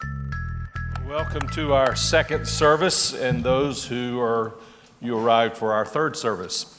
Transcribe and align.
Welcome 1.07 1.48
to 1.48 1.73
our 1.73 1.96
second 1.96 2.46
service, 2.46 3.14
and 3.14 3.41
those 3.41 3.86
who 3.86 4.20
are 4.20 4.55
you 5.00 5.18
arrived 5.18 5.55
for 5.55 5.71
our 5.71 5.86
third 5.86 6.18
service. 6.18 6.75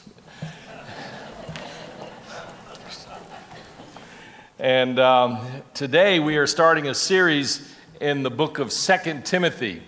And 4.59 4.99
um, 4.99 5.39
today 5.73 6.19
we 6.19 6.37
are 6.37 6.45
starting 6.45 6.87
a 6.87 6.93
series 6.93 7.70
in 8.01 8.23
the 8.23 8.31
book 8.31 8.57
of 8.57 8.71
Second 8.71 9.25
Timothy. 9.25 9.83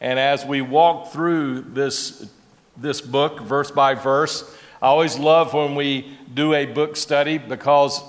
And 0.00 0.18
as 0.20 0.46
we 0.46 0.60
walk 0.60 1.12
through 1.12 1.62
this, 1.62 2.30
this 2.76 3.00
book, 3.00 3.40
verse 3.40 3.72
by 3.72 3.94
verse, 3.94 4.48
I 4.80 4.86
always 4.86 5.18
love 5.18 5.54
when 5.54 5.74
we 5.74 6.16
do 6.32 6.54
a 6.54 6.66
book 6.66 6.96
study 6.96 7.36
because 7.36 8.00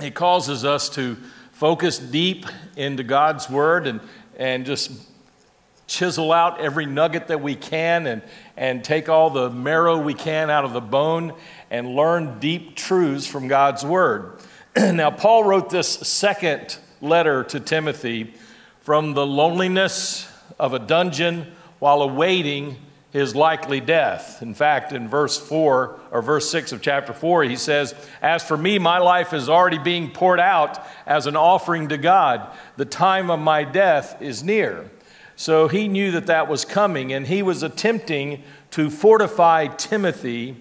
it 0.00 0.16
causes 0.16 0.64
us 0.64 0.88
to 0.90 1.16
focus 1.52 2.00
deep 2.00 2.44
into 2.76 3.04
God's 3.04 3.48
Word 3.48 3.86
and, 3.86 4.00
and 4.36 4.66
just 4.66 4.90
chisel 5.86 6.32
out 6.32 6.60
every 6.60 6.86
nugget 6.86 7.28
that 7.28 7.40
we 7.40 7.54
can 7.54 8.08
and, 8.08 8.20
and 8.56 8.82
take 8.82 9.08
all 9.08 9.30
the 9.30 9.48
marrow 9.48 9.96
we 9.96 10.14
can 10.14 10.50
out 10.50 10.64
of 10.64 10.72
the 10.72 10.80
bone 10.80 11.34
and 11.70 11.94
learn 11.94 12.40
deep 12.40 12.74
truths 12.74 13.28
from 13.28 13.46
God's 13.46 13.84
Word. 13.84 14.40
now, 14.76 15.12
Paul 15.12 15.44
wrote 15.44 15.70
this 15.70 15.88
second 15.88 16.78
letter 17.00 17.44
to 17.44 17.60
Timothy 17.60 18.34
from 18.82 19.14
the 19.14 19.26
loneliness 19.26 20.28
of 20.58 20.74
a 20.74 20.78
dungeon 20.78 21.46
while 21.78 22.02
awaiting 22.02 22.76
his 23.12 23.36
likely 23.36 23.78
death. 23.78 24.42
In 24.42 24.54
fact, 24.54 24.92
in 24.92 25.06
verse 25.06 25.38
4 25.38 26.00
or 26.10 26.22
verse 26.22 26.50
6 26.50 26.72
of 26.72 26.80
chapter 26.80 27.12
4, 27.12 27.44
he 27.44 27.56
says, 27.56 27.94
As 28.20 28.42
for 28.42 28.56
me, 28.56 28.78
my 28.78 28.98
life 28.98 29.32
is 29.32 29.48
already 29.48 29.78
being 29.78 30.10
poured 30.10 30.40
out 30.40 30.84
as 31.06 31.26
an 31.26 31.36
offering 31.36 31.88
to 31.90 31.98
God. 31.98 32.56
The 32.76 32.84
time 32.84 33.30
of 33.30 33.38
my 33.38 33.64
death 33.64 34.20
is 34.20 34.42
near. 34.42 34.90
So 35.36 35.68
he 35.68 35.88
knew 35.88 36.10
that 36.12 36.26
that 36.26 36.48
was 36.48 36.64
coming, 36.64 37.12
and 37.12 37.26
he 37.26 37.42
was 37.42 37.62
attempting 37.62 38.42
to 38.72 38.90
fortify 38.90 39.66
Timothy 39.66 40.56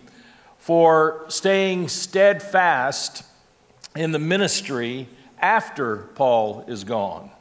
for 0.58 1.26
staying 1.28 1.88
steadfast 1.88 3.24
in 3.96 4.12
the 4.12 4.20
ministry 4.20 5.08
after 5.40 5.98
Paul 6.16 6.66
is 6.68 6.84
gone. 6.84 7.32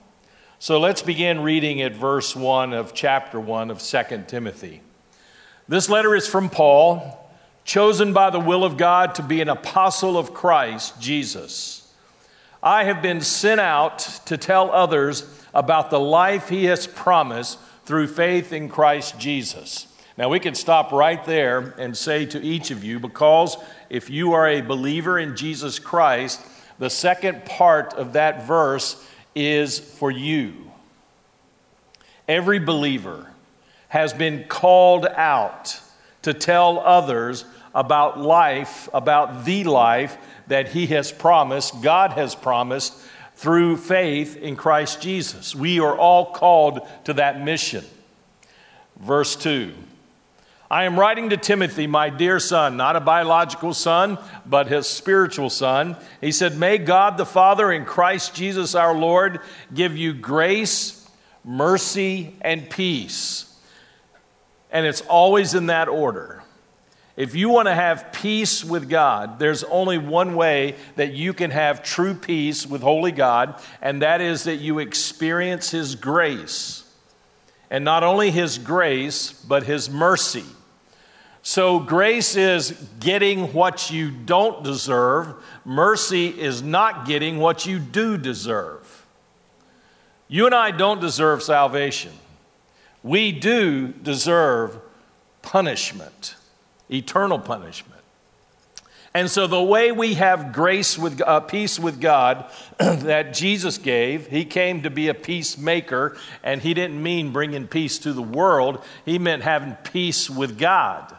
So 0.63 0.79
let's 0.79 1.01
begin 1.01 1.41
reading 1.41 1.81
at 1.81 1.95
verse 1.95 2.37
1 2.37 2.75
of 2.75 2.93
chapter 2.93 3.41
1 3.41 3.71
of 3.71 3.81
2 3.81 4.25
Timothy. 4.27 4.83
This 5.67 5.89
letter 5.89 6.15
is 6.15 6.27
from 6.27 6.51
Paul, 6.51 7.31
chosen 7.65 8.13
by 8.13 8.29
the 8.29 8.41
will 8.41 8.63
of 8.63 8.77
God 8.77 9.15
to 9.15 9.23
be 9.23 9.41
an 9.41 9.49
apostle 9.49 10.19
of 10.19 10.35
Christ 10.35 11.01
Jesus. 11.01 11.91
I 12.63 12.85
have 12.85 13.01
been 13.01 13.23
sent 13.23 13.59
out 13.59 14.01
to 14.27 14.37
tell 14.37 14.71
others 14.71 15.25
about 15.55 15.89
the 15.89 15.99
life 15.99 16.51
he 16.51 16.67
has 16.67 16.87
promised 16.87 17.59
through 17.87 18.09
faith 18.09 18.53
in 18.53 18.69
Christ 18.69 19.19
Jesus. 19.19 19.87
Now, 20.19 20.29
we 20.29 20.41
can 20.41 20.55
stop 20.55 20.93
right 20.93 21.25
there 21.25 21.75
and 21.79 21.97
say 21.97 22.27
to 22.27 22.43
each 22.43 22.71
of 22.71 22.85
you, 22.85 23.01
because 23.01 23.57
if 23.89 24.11
you 24.11 24.35
are 24.35 24.47
a 24.47 24.61
believer 24.61 25.19
in 25.19 25.37
Jesus 25.37 25.79
Christ, 25.79 26.45
the 26.79 26.91
second 26.91 27.47
part 27.47 27.95
of 27.95 28.13
that 28.13 28.47
verse 28.47 29.03
is 29.35 29.79
for 29.79 30.11
you. 30.11 30.71
Every 32.29 32.59
believer 32.59 33.31
has 33.89 34.13
been 34.13 34.45
called 34.45 35.07
out 35.07 35.81
to 36.23 36.35
tell 36.35 36.79
others 36.81 37.45
about 37.75 38.19
life, 38.21 38.89
about 38.93 39.45
the 39.45 39.65
life 39.65 40.17
that 40.47 40.69
He 40.69 40.87
has 40.89 41.13
promised, 41.13 41.83
God 41.83 42.13
has 42.13 42.35
promised 42.35 42.95
through 43.35 43.79
faith 43.79 44.37
in 44.37 44.55
Christ 44.55 45.01
Jesus. 45.01 45.55
We 45.55 45.81
are 45.81 45.97
all 45.97 46.33
called 46.33 46.87
to 47.05 47.15
that 47.15 47.43
mission. 47.43 47.85
Verse 48.99 49.35
2 49.37 49.73
I 50.71 50.85
am 50.85 51.01
writing 51.01 51.31
to 51.31 51.37
Timothy, 51.37 51.89
my 51.89 52.11
dear 52.11 52.39
son, 52.39 52.77
not 52.77 52.95
a 52.95 53.01
biological 53.01 53.75
son, 53.75 54.19
but 54.47 54.69
his 54.69 54.87
spiritual 54.87 55.51
son. 55.51 55.97
He 56.21 56.31
said, 56.31 56.57
May 56.57 56.79
God 56.79 57.17
the 57.17 57.27
Father 57.27 57.73
in 57.73 57.85
Christ 57.85 58.37
Jesus 58.37 58.77
our 58.77 58.95
Lord 58.95 59.41
give 59.75 59.97
you 59.97 60.15
grace, 60.15 61.11
mercy, 61.45 62.37
and 62.41 62.71
peace. 62.71 63.53
And 64.71 64.87
it's 64.87 65.01
always 65.01 65.55
in 65.55 65.67
that 65.67 65.89
order. 65.89 66.45
If 67.17 67.35
you 67.35 67.49
want 67.49 67.67
to 67.67 67.75
have 67.75 68.13
peace 68.13 68.65
with 68.65 68.89
God, 68.89 69.41
there's 69.41 69.65
only 69.65 69.99
one 69.99 70.37
way 70.37 70.77
that 70.95 71.13
you 71.13 71.35
can 71.35 71.51
have 71.51 71.83
true 71.83 72.15
peace 72.15 72.65
with 72.65 72.81
Holy 72.81 73.11
God, 73.11 73.61
and 73.83 74.03
that 74.03 74.21
is 74.21 74.45
that 74.45 74.57
you 74.57 74.79
experience 74.79 75.73
His 75.73 75.97
grace. 75.97 76.85
And 77.71 77.85
not 77.85 78.05
only 78.05 78.31
His 78.31 78.57
grace, 78.57 79.33
but 79.33 79.65
His 79.65 79.91
mercy. 79.91 80.45
So, 81.43 81.81
grace 81.81 82.37
is 82.37 82.73
getting 83.01 83.53
what 83.55 83.91
you 83.91 84.11
don't 84.11 84.63
deserve, 84.63 85.35
mercy 85.65 86.29
is 86.29 86.63
not 86.63 87.07
getting 87.07 87.39
what 87.39 87.65
you 87.65 87.79
do 87.79 88.19
deserve. 88.19 89.07
You 90.29 90.47
and 90.47 90.55
I 90.55 90.71
don't 90.71 91.01
deserve 91.01 91.43
salvation. 91.43 92.13
We 93.03 93.33
do 93.33 93.89
deserve 93.89 94.79
punishment, 95.41 96.37
eternal 96.91 97.39
punishment. 97.39 98.03
And 99.15 99.29
so, 99.29 99.47
the 99.47 99.63
way 99.63 99.91
we 99.93 100.15
have 100.15 100.53
grace 100.53 100.99
with 100.99 101.23
uh, 101.23 101.41
peace 101.41 101.81
with 101.81 102.03
God 102.03 102.45
that 102.79 103.33
Jesus 103.33 103.79
gave, 103.79 104.27
He 104.27 104.45
came 104.45 104.83
to 104.83 104.91
be 104.91 105.09
a 105.09 105.15
peacemaker, 105.15 106.19
and 106.45 106.61
He 106.61 106.75
didn't 106.75 107.03
mean 107.03 107.33
bringing 107.33 107.67
peace 107.67 107.99
to 108.01 108.13
the 108.13 108.23
world, 108.23 108.85
He 109.07 109.19
meant 109.19 109.43
having 109.43 109.73
peace 109.83 110.29
with 110.29 110.59
God. 110.59 111.17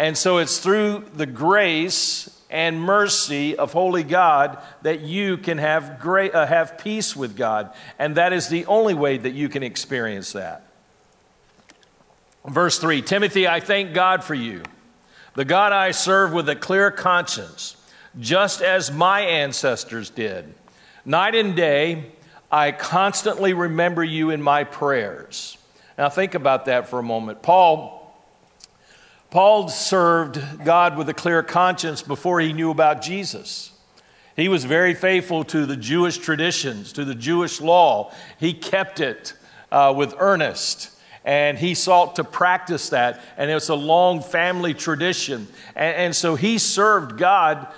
And 0.00 0.16
so 0.16 0.38
it's 0.38 0.56
through 0.56 1.04
the 1.12 1.26
grace 1.26 2.30
and 2.48 2.80
mercy 2.80 3.58
of 3.58 3.74
holy 3.74 4.02
God 4.02 4.56
that 4.80 5.00
you 5.00 5.36
can 5.36 5.58
have, 5.58 6.00
great, 6.00 6.34
uh, 6.34 6.46
have 6.46 6.78
peace 6.78 7.14
with 7.14 7.36
God. 7.36 7.74
And 7.98 8.16
that 8.16 8.32
is 8.32 8.48
the 8.48 8.64
only 8.64 8.94
way 8.94 9.18
that 9.18 9.32
you 9.32 9.50
can 9.50 9.62
experience 9.62 10.32
that. 10.32 10.66
Verse 12.46 12.78
3 12.78 13.02
Timothy, 13.02 13.46
I 13.46 13.60
thank 13.60 13.92
God 13.92 14.24
for 14.24 14.34
you, 14.34 14.62
the 15.34 15.44
God 15.44 15.74
I 15.74 15.90
serve 15.90 16.32
with 16.32 16.48
a 16.48 16.56
clear 16.56 16.90
conscience, 16.90 17.76
just 18.18 18.62
as 18.62 18.90
my 18.90 19.20
ancestors 19.20 20.08
did. 20.08 20.54
Night 21.04 21.34
and 21.34 21.54
day, 21.54 22.06
I 22.50 22.72
constantly 22.72 23.52
remember 23.52 24.02
you 24.02 24.30
in 24.30 24.40
my 24.40 24.64
prayers. 24.64 25.58
Now, 25.98 26.08
think 26.08 26.34
about 26.34 26.64
that 26.64 26.88
for 26.88 26.98
a 26.98 27.02
moment. 27.02 27.42
Paul 27.42 27.99
Paul 29.30 29.68
served 29.68 30.64
God 30.64 30.96
with 30.96 31.08
a 31.08 31.14
clear 31.14 31.42
conscience 31.42 32.02
before 32.02 32.40
he 32.40 32.52
knew 32.52 32.70
about 32.70 33.00
Jesus. 33.00 33.72
He 34.34 34.48
was 34.48 34.64
very 34.64 34.94
faithful 34.94 35.44
to 35.44 35.66
the 35.66 35.76
Jewish 35.76 36.18
traditions, 36.18 36.92
to 36.94 37.04
the 37.04 37.14
Jewish 37.14 37.60
law. 37.60 38.12
He 38.38 38.52
kept 38.54 38.98
it 39.00 39.34
uh, 39.70 39.94
with 39.96 40.14
earnest 40.18 40.90
and 41.24 41.58
he 41.58 41.74
sought 41.74 42.16
to 42.16 42.24
practice 42.24 42.88
that. 42.90 43.20
And 43.36 43.50
it's 43.50 43.68
a 43.68 43.74
long 43.74 44.22
family 44.22 44.74
tradition. 44.74 45.46
And, 45.76 45.96
and 45.96 46.16
so 46.16 46.34
he 46.34 46.58
served 46.58 47.18
God 47.18 47.68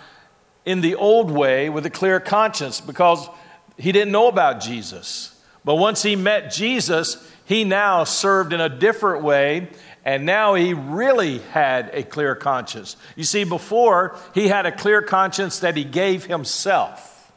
in 0.64 0.80
the 0.80 0.94
old 0.94 1.30
way 1.30 1.68
with 1.68 1.84
a 1.84 1.90
clear 1.90 2.20
conscience 2.20 2.80
because 2.80 3.28
he 3.76 3.92
didn't 3.92 4.12
know 4.12 4.28
about 4.28 4.60
Jesus. 4.60 5.38
But 5.64 5.74
once 5.76 6.02
he 6.02 6.16
met 6.16 6.52
Jesus, 6.52 7.28
he 7.44 7.64
now 7.64 8.04
served 8.04 8.52
in 8.52 8.60
a 8.60 8.68
different 8.68 9.24
way 9.24 9.68
and 10.04 10.26
now 10.26 10.54
he 10.54 10.74
really 10.74 11.38
had 11.38 11.90
a 11.92 12.02
clear 12.02 12.34
conscience. 12.34 12.96
You 13.14 13.24
see, 13.24 13.44
before, 13.44 14.16
he 14.34 14.48
had 14.48 14.66
a 14.66 14.72
clear 14.72 15.00
conscience 15.00 15.60
that 15.60 15.76
he 15.76 15.84
gave 15.84 16.24
himself. 16.24 17.32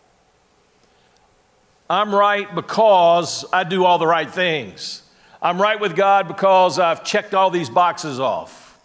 I'm 1.88 2.14
right 2.14 2.54
because 2.54 3.46
I 3.54 3.64
do 3.64 3.86
all 3.86 4.00
the 4.00 4.08
right 4.08 4.30
things. 4.30 5.04
I'm 5.42 5.62
right 5.62 5.80
with 5.80 5.96
God 5.96 6.28
because 6.28 6.80
I've 6.80 7.04
checked 7.04 7.36
all 7.36 7.52
these 7.52 7.70
boxes 7.70 8.20
off. 8.20 8.80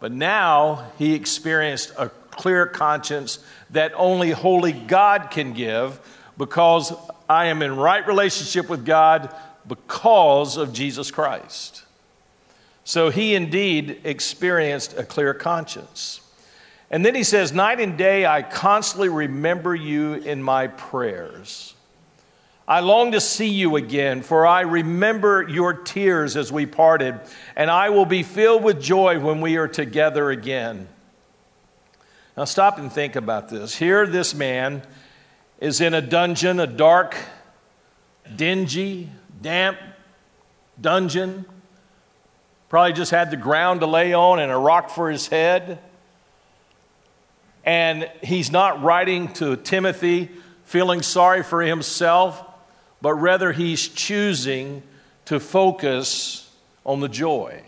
But 0.00 0.12
now 0.12 0.90
he 0.98 1.14
experienced 1.14 1.92
a 1.96 2.10
clear 2.30 2.66
conscience 2.66 3.38
that 3.70 3.92
only 3.96 4.30
holy 4.30 4.72
God 4.72 5.30
can 5.30 5.54
give 5.54 5.98
because 6.36 6.92
I 7.28 7.46
am 7.46 7.62
in 7.62 7.76
right 7.76 8.06
relationship 8.06 8.68
with 8.68 8.84
God 8.84 9.34
because 9.66 10.58
of 10.58 10.74
Jesus 10.74 11.10
Christ. 11.10 11.84
So 12.88 13.10
he 13.10 13.34
indeed 13.34 14.00
experienced 14.04 14.96
a 14.96 15.04
clear 15.04 15.34
conscience. 15.34 16.22
And 16.90 17.04
then 17.04 17.14
he 17.14 17.22
says, 17.22 17.52
Night 17.52 17.80
and 17.80 17.98
day 17.98 18.24
I 18.24 18.40
constantly 18.40 19.10
remember 19.10 19.74
you 19.74 20.14
in 20.14 20.42
my 20.42 20.68
prayers. 20.68 21.74
I 22.66 22.80
long 22.80 23.12
to 23.12 23.20
see 23.20 23.50
you 23.50 23.76
again, 23.76 24.22
for 24.22 24.46
I 24.46 24.62
remember 24.62 25.46
your 25.46 25.74
tears 25.74 26.34
as 26.34 26.50
we 26.50 26.64
parted, 26.64 27.20
and 27.54 27.70
I 27.70 27.90
will 27.90 28.06
be 28.06 28.22
filled 28.22 28.64
with 28.64 28.80
joy 28.80 29.18
when 29.20 29.42
we 29.42 29.58
are 29.58 29.68
together 29.68 30.30
again. 30.30 30.88
Now, 32.38 32.46
stop 32.46 32.78
and 32.78 32.90
think 32.90 33.16
about 33.16 33.50
this. 33.50 33.76
Here, 33.76 34.06
this 34.06 34.34
man 34.34 34.80
is 35.60 35.82
in 35.82 35.92
a 35.92 36.00
dungeon, 36.00 36.58
a 36.58 36.66
dark, 36.66 37.18
dingy, 38.34 39.10
damp 39.42 39.76
dungeon. 40.80 41.44
Probably 42.68 42.92
just 42.92 43.10
had 43.10 43.30
the 43.30 43.36
ground 43.36 43.80
to 43.80 43.86
lay 43.86 44.12
on 44.12 44.38
and 44.40 44.52
a 44.52 44.56
rock 44.56 44.90
for 44.90 45.10
his 45.10 45.28
head. 45.28 45.78
And 47.64 48.10
he's 48.22 48.52
not 48.52 48.82
writing 48.82 49.32
to 49.34 49.56
Timothy 49.56 50.30
feeling 50.64 51.00
sorry 51.00 51.42
for 51.42 51.62
himself, 51.62 52.44
but 53.00 53.14
rather 53.14 53.52
he's 53.52 53.88
choosing 53.88 54.82
to 55.24 55.40
focus 55.40 56.50
on 56.84 57.00
the 57.00 57.08
joy. 57.08 57.62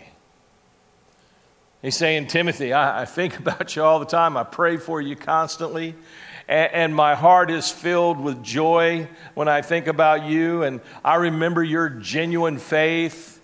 He's 1.81 1.97
saying, 1.97 2.26
Timothy, 2.26 2.75
I, 2.75 3.06
think 3.06 3.38
about 3.38 3.75
you 3.75 3.82
all 3.82 3.99
the 3.99 4.06
time. 4.06 4.37
I 4.37 4.44
pray 4.44 4.76
for 4.76 5.00
you 5.00 5.17
constantly. 5.17 5.94
And 6.47 6.94
my 6.94 7.14
heart 7.14 7.50
is 7.50 7.70
filled 7.70 8.20
with 8.20 8.43
joy 8.43 9.08
when 9.35 9.49
I 9.49 9.62
think 9.62 9.87
about 9.87 10.25
you. 10.25 10.62
And 10.64 10.81
I 11.05 11.14
remember 11.14 11.62
your 11.62 11.88
genuine 11.88 12.58
faith 12.58 13.40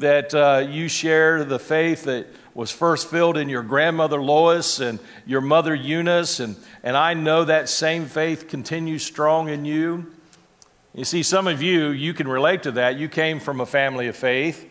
that 0.00 0.34
uh, 0.34 0.66
you 0.68 0.88
share, 0.88 1.44
the 1.44 1.58
faith 1.58 2.04
that 2.04 2.26
was 2.54 2.70
first 2.70 3.08
filled 3.08 3.36
in 3.36 3.48
your 3.48 3.62
grandmother 3.62 4.20
Lois 4.20 4.80
and 4.80 4.98
your 5.24 5.40
mother 5.40 5.74
Eunice. 5.74 6.40
And, 6.40 6.56
and 6.82 6.96
I 6.96 7.14
know 7.14 7.44
that 7.44 7.68
same 7.68 8.06
faith 8.06 8.48
continues 8.48 9.02
strong 9.02 9.48
in 9.48 9.64
you. 9.64 10.12
You 10.94 11.04
see, 11.04 11.22
some 11.22 11.46
of 11.46 11.62
you, 11.62 11.90
you 11.90 12.12
can 12.12 12.26
relate 12.26 12.64
to 12.64 12.72
that. 12.72 12.96
You 12.96 13.08
came 13.08 13.38
from 13.38 13.60
a 13.60 13.66
family 13.66 14.08
of 14.08 14.16
faith. 14.16 14.66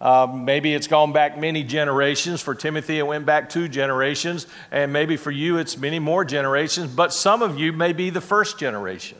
Uh, 0.00 0.26
maybe 0.26 0.74
it's 0.74 0.88
gone 0.88 1.12
back 1.12 1.38
many 1.38 1.62
generations. 1.62 2.42
For 2.42 2.54
Timothy, 2.54 2.98
it 2.98 3.06
went 3.06 3.24
back 3.24 3.48
two 3.48 3.68
generations. 3.68 4.46
And 4.72 4.92
maybe 4.92 5.16
for 5.16 5.30
you, 5.30 5.58
it's 5.58 5.78
many 5.78 6.00
more 6.00 6.24
generations. 6.24 6.92
But 6.92 7.12
some 7.12 7.42
of 7.42 7.58
you 7.58 7.72
may 7.72 7.92
be 7.92 8.10
the 8.10 8.20
first 8.20 8.58
generation. 8.58 9.18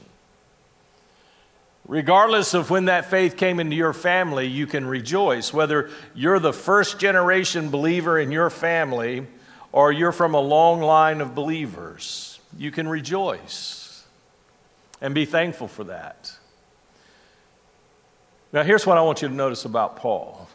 Regardless 1.86 2.54
of 2.54 2.70
when 2.70 2.86
that 2.86 3.10
faith 3.10 3.36
came 3.36 3.60
into 3.60 3.76
your 3.76 3.92
family, 3.92 4.46
you 4.46 4.66
can 4.66 4.86
rejoice. 4.86 5.52
Whether 5.52 5.90
you're 6.14 6.38
the 6.38 6.52
first 6.52 6.98
generation 6.98 7.69
believer 7.69 8.19
in 8.19 8.32
your 8.32 8.48
family 8.48 9.26
or 9.70 9.92
you're 9.92 10.12
from 10.12 10.34
a 10.34 10.40
long 10.40 10.81
line 10.81 11.20
of 11.20 11.34
believers, 11.34 12.40
you 12.56 12.70
can 12.70 12.88
rejoice 12.88 14.04
and 15.00 15.14
be 15.14 15.26
thankful 15.26 15.69
for 15.69 15.84
that. 15.84 16.32
Now, 18.52 18.62
here's 18.62 18.87
what 18.87 18.96
I 18.96 19.02
want 19.02 19.20
you 19.20 19.28
to 19.28 19.34
notice 19.34 19.64
about 19.64 19.96
Paul 19.96 20.48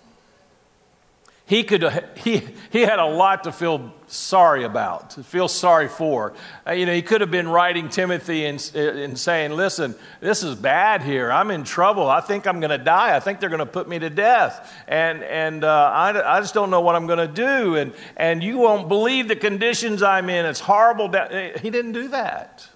he, 1.50 1.64
could, 1.64 1.84
he, 2.16 2.48
he 2.70 2.82
had 2.82 3.00
a 3.00 3.06
lot 3.08 3.46
to 3.46 3.52
feel 3.52 3.92
sorry 4.06 4.66
about, 4.66 5.10
to 5.12 5.24
feel 5.24 5.48
sorry 5.48 5.88
for. 5.88 6.34
Uh, 6.68 6.74
you 6.74 6.86
know, 6.86 6.94
he 6.94 7.02
could 7.02 7.22
have 7.22 7.32
been 7.32 7.48
writing 7.48 7.90
Timothy 7.90 8.46
and, 8.46 8.72
and 8.76 9.18
saying, 9.18 9.54
Listen, 9.54 9.96
this 10.22 10.44
is 10.44 10.56
bad 10.56 11.02
here. 11.02 11.32
I'm 11.32 11.50
in 11.50 11.64
trouble. 11.64 12.08
I 12.08 12.22
think 12.22 12.46
I'm 12.46 12.60
going 12.60 12.70
to 12.70 12.78
die. 12.78 13.16
I 13.16 13.20
think 13.20 13.40
they're 13.40 13.50
going 13.50 13.58
to 13.62 13.66
put 13.66 13.90
me 13.90 13.98
to 13.98 14.12
death. 14.12 14.72
And, 14.88 15.24
and 15.24 15.64
uh, 15.64 15.92
I, 15.92 16.38
I 16.38 16.40
just 16.40 16.54
don't 16.54 16.70
know 16.70 16.82
what 16.82 16.96
I'm 16.96 17.08
going 17.08 17.18
to 17.18 17.28
do. 17.28 17.78
And, 17.78 17.94
and 18.16 18.44
you 18.44 18.60
won't 18.60 18.88
believe 18.88 19.28
the 19.28 19.36
conditions 19.36 20.04
I'm 20.04 20.30
in. 20.30 20.46
It's 20.46 20.60
horrible. 20.60 21.10
Uh, 21.12 21.58
he 21.60 21.72
didn't 21.72 21.94
do 21.94 22.10
that. 22.10 22.70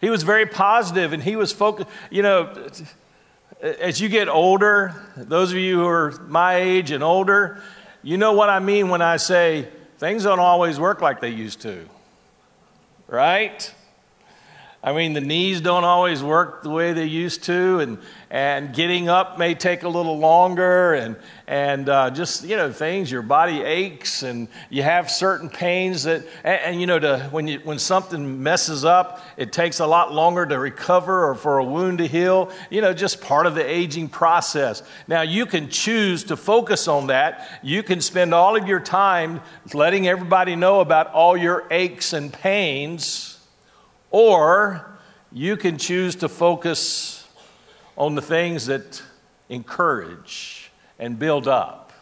He 0.00 0.08
was 0.08 0.22
very 0.22 0.46
positive 0.46 1.12
and 1.12 1.22
he 1.22 1.36
was 1.36 1.52
focused. 1.52 1.90
You 2.10 2.22
know, 2.22 2.70
as 3.60 4.00
you 4.00 4.08
get 4.08 4.28
older, 4.28 4.94
those 5.16 5.52
of 5.52 5.58
you 5.58 5.80
who 5.80 5.86
are 5.86 6.12
my 6.28 6.56
age 6.56 6.90
and 6.90 7.04
older, 7.04 7.62
you 8.06 8.16
know 8.16 8.34
what 8.34 8.48
I 8.48 8.60
mean 8.60 8.88
when 8.88 9.02
I 9.02 9.16
say 9.16 9.66
things 9.98 10.22
don't 10.22 10.38
always 10.38 10.78
work 10.78 11.00
like 11.00 11.20
they 11.20 11.30
used 11.30 11.62
to, 11.62 11.88
right? 13.08 13.74
I 14.86 14.92
mean, 14.92 15.14
the 15.14 15.20
knees 15.20 15.60
don't 15.60 15.82
always 15.82 16.22
work 16.22 16.62
the 16.62 16.70
way 16.70 16.92
they 16.92 17.06
used 17.06 17.42
to, 17.44 17.80
and, 17.80 17.98
and 18.30 18.72
getting 18.72 19.08
up 19.08 19.36
may 19.36 19.56
take 19.56 19.82
a 19.82 19.88
little 19.88 20.16
longer, 20.16 20.94
and, 20.94 21.16
and 21.48 21.88
uh, 21.88 22.10
just, 22.10 22.44
you 22.44 22.56
know, 22.56 22.70
things, 22.70 23.10
your 23.10 23.22
body 23.22 23.64
aches, 23.64 24.22
and 24.22 24.46
you 24.70 24.84
have 24.84 25.10
certain 25.10 25.50
pains 25.50 26.04
that, 26.04 26.24
and, 26.44 26.60
and, 26.60 26.80
you 26.80 26.86
know, 26.86 27.00
to, 27.00 27.18
when, 27.32 27.48
you, 27.48 27.58
when 27.64 27.80
something 27.80 28.44
messes 28.44 28.84
up, 28.84 29.24
it 29.36 29.52
takes 29.52 29.80
a 29.80 29.86
lot 29.88 30.14
longer 30.14 30.46
to 30.46 30.56
recover 30.56 31.30
or 31.30 31.34
for 31.34 31.58
a 31.58 31.64
wound 31.64 31.98
to 31.98 32.06
heal. 32.06 32.52
You 32.70 32.80
know, 32.80 32.94
just 32.94 33.20
part 33.20 33.46
of 33.46 33.56
the 33.56 33.68
aging 33.68 34.10
process. 34.10 34.84
Now, 35.08 35.22
you 35.22 35.46
can 35.46 35.68
choose 35.68 36.22
to 36.24 36.36
focus 36.36 36.86
on 36.86 37.08
that. 37.08 37.58
You 37.60 37.82
can 37.82 38.00
spend 38.00 38.32
all 38.32 38.54
of 38.54 38.68
your 38.68 38.78
time 38.78 39.40
letting 39.74 40.06
everybody 40.06 40.54
know 40.54 40.78
about 40.78 41.12
all 41.12 41.36
your 41.36 41.64
aches 41.72 42.12
and 42.12 42.32
pains 42.32 43.35
or 44.16 44.96
you 45.30 45.58
can 45.58 45.76
choose 45.76 46.16
to 46.16 46.26
focus 46.26 47.28
on 47.98 48.14
the 48.14 48.22
things 48.22 48.64
that 48.64 49.02
encourage 49.50 50.70
and 50.98 51.18
build 51.18 51.46
up. 51.46 51.92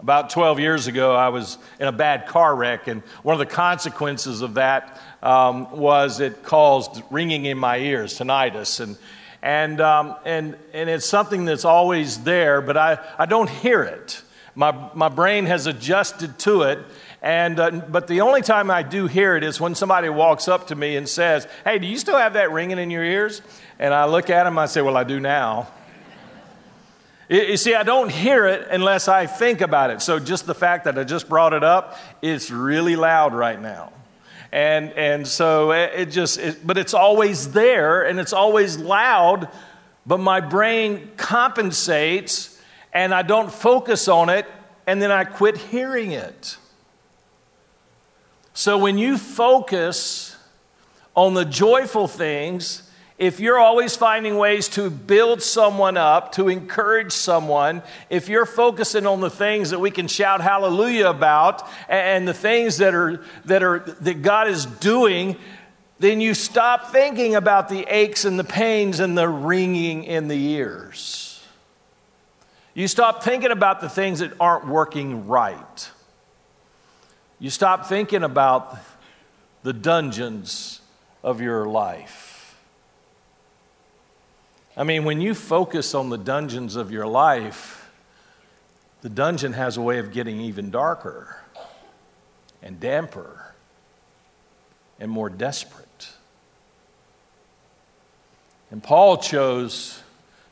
About 0.00 0.28
12 0.28 0.60
years 0.60 0.88
ago, 0.88 1.14
I 1.14 1.30
was 1.30 1.56
in 1.80 1.86
a 1.86 1.92
bad 1.92 2.26
car 2.26 2.54
wreck, 2.54 2.86
and 2.86 3.00
one 3.22 3.32
of 3.32 3.38
the 3.38 3.54
consequences 3.54 4.42
of 4.42 4.54
that 4.54 5.00
um, 5.22 5.70
was 5.70 6.20
it 6.20 6.42
caused 6.42 7.02
ringing 7.10 7.46
in 7.46 7.56
my 7.56 7.78
ears, 7.78 8.18
tinnitus. 8.18 8.80
And, 8.80 8.98
and, 9.40 9.80
um, 9.80 10.16
and, 10.26 10.54
and 10.74 10.90
it's 10.90 11.06
something 11.06 11.46
that's 11.46 11.64
always 11.64 12.24
there, 12.24 12.60
but 12.60 12.76
I, 12.76 12.98
I 13.18 13.24
don't 13.24 13.48
hear 13.48 13.82
it. 13.82 14.20
My, 14.54 14.90
my 14.94 15.08
brain 15.08 15.46
has 15.46 15.66
adjusted 15.66 16.38
to 16.40 16.62
it, 16.62 16.78
and, 17.24 17.58
uh, 17.58 17.70
but 17.70 18.06
the 18.06 18.20
only 18.20 18.42
time 18.42 18.70
I 18.70 18.82
do 18.82 19.06
hear 19.06 19.34
it 19.34 19.44
is 19.44 19.58
when 19.58 19.74
somebody 19.74 20.10
walks 20.10 20.46
up 20.46 20.66
to 20.66 20.74
me 20.74 20.96
and 20.96 21.08
says, 21.08 21.48
Hey, 21.64 21.78
do 21.78 21.86
you 21.86 21.96
still 21.96 22.18
have 22.18 22.34
that 22.34 22.52
ringing 22.52 22.76
in 22.78 22.90
your 22.90 23.02
ears? 23.02 23.40
And 23.78 23.94
I 23.94 24.04
look 24.04 24.28
at 24.28 24.44
them, 24.44 24.58
I 24.58 24.66
say, 24.66 24.82
Well, 24.82 24.94
I 24.94 25.04
do 25.04 25.18
now. 25.18 25.68
you 27.30 27.56
see, 27.56 27.74
I 27.74 27.82
don't 27.82 28.12
hear 28.12 28.44
it 28.44 28.68
unless 28.70 29.08
I 29.08 29.24
think 29.24 29.62
about 29.62 29.88
it. 29.88 30.02
So 30.02 30.18
just 30.18 30.44
the 30.44 30.54
fact 30.54 30.84
that 30.84 30.98
I 30.98 31.04
just 31.04 31.26
brought 31.26 31.54
it 31.54 31.64
up, 31.64 31.98
it's 32.20 32.50
really 32.50 32.94
loud 32.94 33.32
right 33.32 33.58
now. 33.58 33.90
And, 34.52 34.92
and 34.92 35.26
so 35.26 35.72
it 35.72 36.10
just, 36.10 36.38
it, 36.38 36.66
but 36.66 36.76
it's 36.76 36.92
always 36.92 37.52
there 37.52 38.02
and 38.02 38.20
it's 38.20 38.34
always 38.34 38.76
loud, 38.76 39.48
but 40.04 40.20
my 40.20 40.40
brain 40.40 41.10
compensates 41.16 42.60
and 42.92 43.14
I 43.14 43.22
don't 43.22 43.50
focus 43.50 44.08
on 44.08 44.28
it 44.28 44.44
and 44.86 45.00
then 45.00 45.10
I 45.10 45.24
quit 45.24 45.56
hearing 45.56 46.12
it. 46.12 46.58
So 48.54 48.78
when 48.78 48.98
you 48.98 49.18
focus 49.18 50.36
on 51.16 51.34
the 51.34 51.44
joyful 51.44 52.06
things, 52.06 52.88
if 53.18 53.40
you're 53.40 53.58
always 53.58 53.96
finding 53.96 54.36
ways 54.36 54.68
to 54.70 54.90
build 54.90 55.42
someone 55.42 55.96
up, 55.96 56.32
to 56.32 56.48
encourage 56.48 57.12
someone, 57.12 57.82
if 58.10 58.28
you're 58.28 58.46
focusing 58.46 59.06
on 59.06 59.20
the 59.20 59.30
things 59.30 59.70
that 59.70 59.80
we 59.80 59.90
can 59.90 60.06
shout 60.06 60.40
hallelujah 60.40 61.08
about 61.08 61.68
and 61.88 62.28
the 62.28 62.34
things 62.34 62.78
that 62.78 62.94
are 62.94 63.24
that 63.44 63.64
are 63.64 63.80
that 64.00 64.22
God 64.22 64.46
is 64.46 64.66
doing, 64.66 65.36
then 65.98 66.20
you 66.20 66.32
stop 66.32 66.92
thinking 66.92 67.34
about 67.34 67.68
the 67.68 67.84
aches 67.92 68.24
and 68.24 68.38
the 68.38 68.44
pains 68.44 69.00
and 69.00 69.18
the 69.18 69.28
ringing 69.28 70.04
in 70.04 70.28
the 70.28 70.40
ears. 70.52 71.44
You 72.72 72.86
stop 72.86 73.24
thinking 73.24 73.50
about 73.50 73.80
the 73.80 73.88
things 73.88 74.20
that 74.20 74.32
aren't 74.38 74.68
working 74.68 75.26
right. 75.26 75.90
You 77.44 77.50
stop 77.50 77.84
thinking 77.84 78.22
about 78.22 78.74
the 79.64 79.74
dungeons 79.74 80.80
of 81.22 81.42
your 81.42 81.66
life. 81.66 82.56
I 84.78 84.84
mean, 84.84 85.04
when 85.04 85.20
you 85.20 85.34
focus 85.34 85.94
on 85.94 86.08
the 86.08 86.16
dungeons 86.16 86.74
of 86.74 86.90
your 86.90 87.06
life, 87.06 87.90
the 89.02 89.10
dungeon 89.10 89.52
has 89.52 89.76
a 89.76 89.82
way 89.82 89.98
of 89.98 90.10
getting 90.10 90.40
even 90.40 90.70
darker 90.70 91.36
and 92.62 92.80
damper 92.80 93.52
and 94.98 95.10
more 95.10 95.28
desperate. 95.28 96.08
And 98.70 98.82
Paul 98.82 99.18
chose 99.18 100.02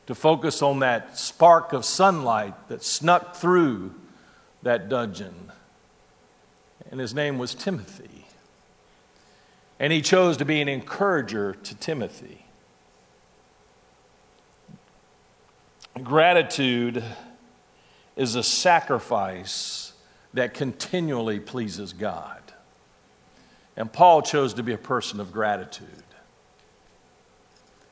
to 0.05 0.13
focus 0.13 0.61
on 0.61 0.77
that 0.81 1.17
spark 1.17 1.73
of 1.73 1.85
sunlight 1.85 2.53
that 2.67 2.83
snuck 2.83 3.35
through 3.35 3.95
that 4.61 4.89
dungeon 4.89 5.33
and 6.89 6.99
his 6.99 7.13
name 7.13 7.37
was 7.37 7.55
Timothy. 7.55 8.27
And 9.79 9.91
he 9.91 10.01
chose 10.01 10.37
to 10.37 10.45
be 10.45 10.61
an 10.61 10.69
encourager 10.69 11.53
to 11.53 11.75
Timothy. 11.75 12.45
Gratitude 16.01 17.03
is 18.15 18.35
a 18.35 18.43
sacrifice 18.43 19.93
that 20.33 20.53
continually 20.53 21.39
pleases 21.39 21.93
God. 21.93 22.41
And 23.75 23.91
Paul 23.91 24.21
chose 24.21 24.53
to 24.55 24.63
be 24.63 24.73
a 24.73 24.77
person 24.77 25.19
of 25.19 25.31
gratitude. 25.31 25.87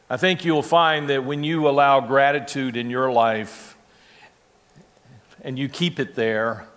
I 0.10 0.18
think 0.18 0.44
you'll 0.44 0.62
find 0.62 1.10
that 1.10 1.24
when 1.24 1.44
you 1.44 1.70
allow 1.70 2.02
gratitude 2.02 2.76
in 2.76 2.90
your 2.90 3.12
life 3.12 3.78
and 5.42 5.58
you 5.58 5.70
keep 5.70 6.00
it 6.00 6.16
there, 6.16 6.68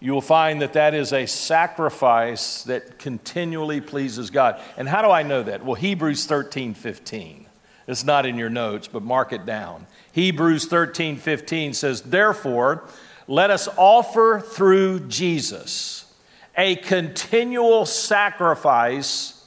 you 0.00 0.12
will 0.12 0.20
find 0.20 0.62
that 0.62 0.74
that 0.74 0.94
is 0.94 1.12
a 1.12 1.26
sacrifice 1.26 2.62
that 2.64 2.98
continually 2.98 3.80
pleases 3.80 4.30
God. 4.30 4.60
And 4.76 4.88
how 4.88 5.02
do 5.02 5.10
I 5.10 5.22
know 5.22 5.42
that? 5.42 5.64
Well, 5.64 5.74
Hebrews 5.74 6.26
13 6.26 6.74
15. 6.74 7.46
It's 7.88 8.04
not 8.04 8.26
in 8.26 8.36
your 8.36 8.50
notes, 8.50 8.86
but 8.86 9.02
mark 9.02 9.32
it 9.32 9.46
down. 9.46 9.86
Hebrews 10.12 10.66
13 10.66 11.16
15 11.16 11.72
says, 11.74 12.02
Therefore, 12.02 12.84
let 13.26 13.50
us 13.50 13.68
offer 13.76 14.40
through 14.40 15.00
Jesus 15.08 16.12
a 16.56 16.76
continual 16.76 17.86
sacrifice 17.86 19.46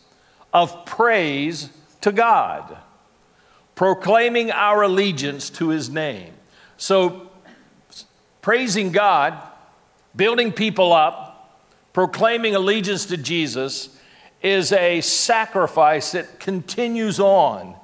of 0.54 0.86
praise 0.86 1.70
to 2.02 2.12
God, 2.12 2.78
proclaiming 3.76 4.52
our 4.52 4.84
allegiance 4.84 5.50
to 5.52 5.70
his 5.70 5.90
name. 5.90 6.34
So, 6.78 7.30
praising 8.42 8.92
God 8.92 9.40
building 10.16 10.52
people 10.52 10.94
up, 10.94 11.62
proclaiming 11.94 12.56
allegiance 12.56 13.06
to 13.08 13.18
Jesus 13.18 13.98
is 14.42 14.72
a 14.72 15.02
sacrifice 15.02 16.14
that 16.14 16.40
continues 16.40 17.20
on 17.20 17.76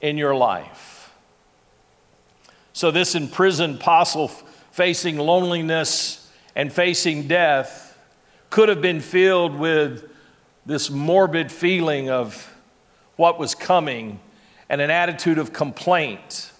in 0.00 0.16
your 0.16 0.34
life. 0.34 1.12
So, 2.72 2.90
this 2.90 3.14
imprisoned 3.14 3.76
apostle 3.76 4.28
facing 4.72 5.16
loneliness 5.16 6.30
and 6.56 6.72
facing 6.72 7.28
death 7.28 7.96
could 8.50 8.68
have 8.68 8.82
been 8.82 9.00
filled 9.00 9.56
with 9.56 10.10
this 10.66 10.90
morbid 10.90 11.52
feeling 11.52 12.10
of 12.10 12.52
what 13.16 13.38
was 13.38 13.54
coming 13.54 14.20
and 14.68 14.80
an 14.80 14.90
attitude 14.90 15.38
of 15.38 15.52
complaint. 15.52 16.50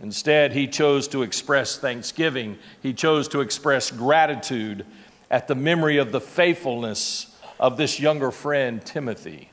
Instead, 0.00 0.52
he 0.52 0.66
chose 0.66 1.08
to 1.08 1.22
express 1.22 1.78
thanksgiving. 1.78 2.58
He 2.82 2.92
chose 2.92 3.28
to 3.28 3.40
express 3.40 3.90
gratitude 3.90 4.84
at 5.30 5.48
the 5.48 5.54
memory 5.54 5.96
of 5.96 6.12
the 6.12 6.20
faithfulness 6.20 7.34
of 7.58 7.76
this 7.76 7.98
younger 7.98 8.30
friend, 8.30 8.84
Timothy. 8.84 9.50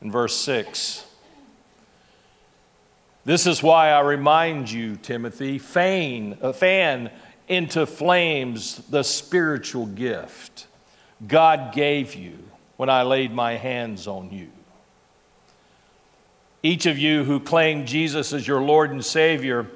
In 0.00 0.12
verse 0.12 0.36
6, 0.36 1.04
this 3.24 3.46
is 3.46 3.62
why 3.62 3.90
I 3.90 4.00
remind 4.00 4.70
you, 4.70 4.96
Timothy, 4.96 5.58
fan, 5.58 6.38
uh, 6.40 6.52
fan 6.52 7.10
into 7.48 7.84
flames 7.84 8.76
the 8.88 9.02
spiritual 9.02 9.86
gift 9.86 10.66
God 11.26 11.74
gave 11.74 12.14
you 12.14 12.38
when 12.76 12.88
I 12.88 13.02
laid 13.02 13.32
my 13.32 13.56
hands 13.56 14.06
on 14.06 14.30
you. 14.30 14.50
Each 16.62 16.86
of 16.86 16.98
you 16.98 17.24
who 17.24 17.38
claim 17.38 17.86
Jesus 17.86 18.32
as 18.32 18.46
your 18.46 18.60
Lord 18.60 18.90
and 18.90 19.04
Savior, 19.04 19.66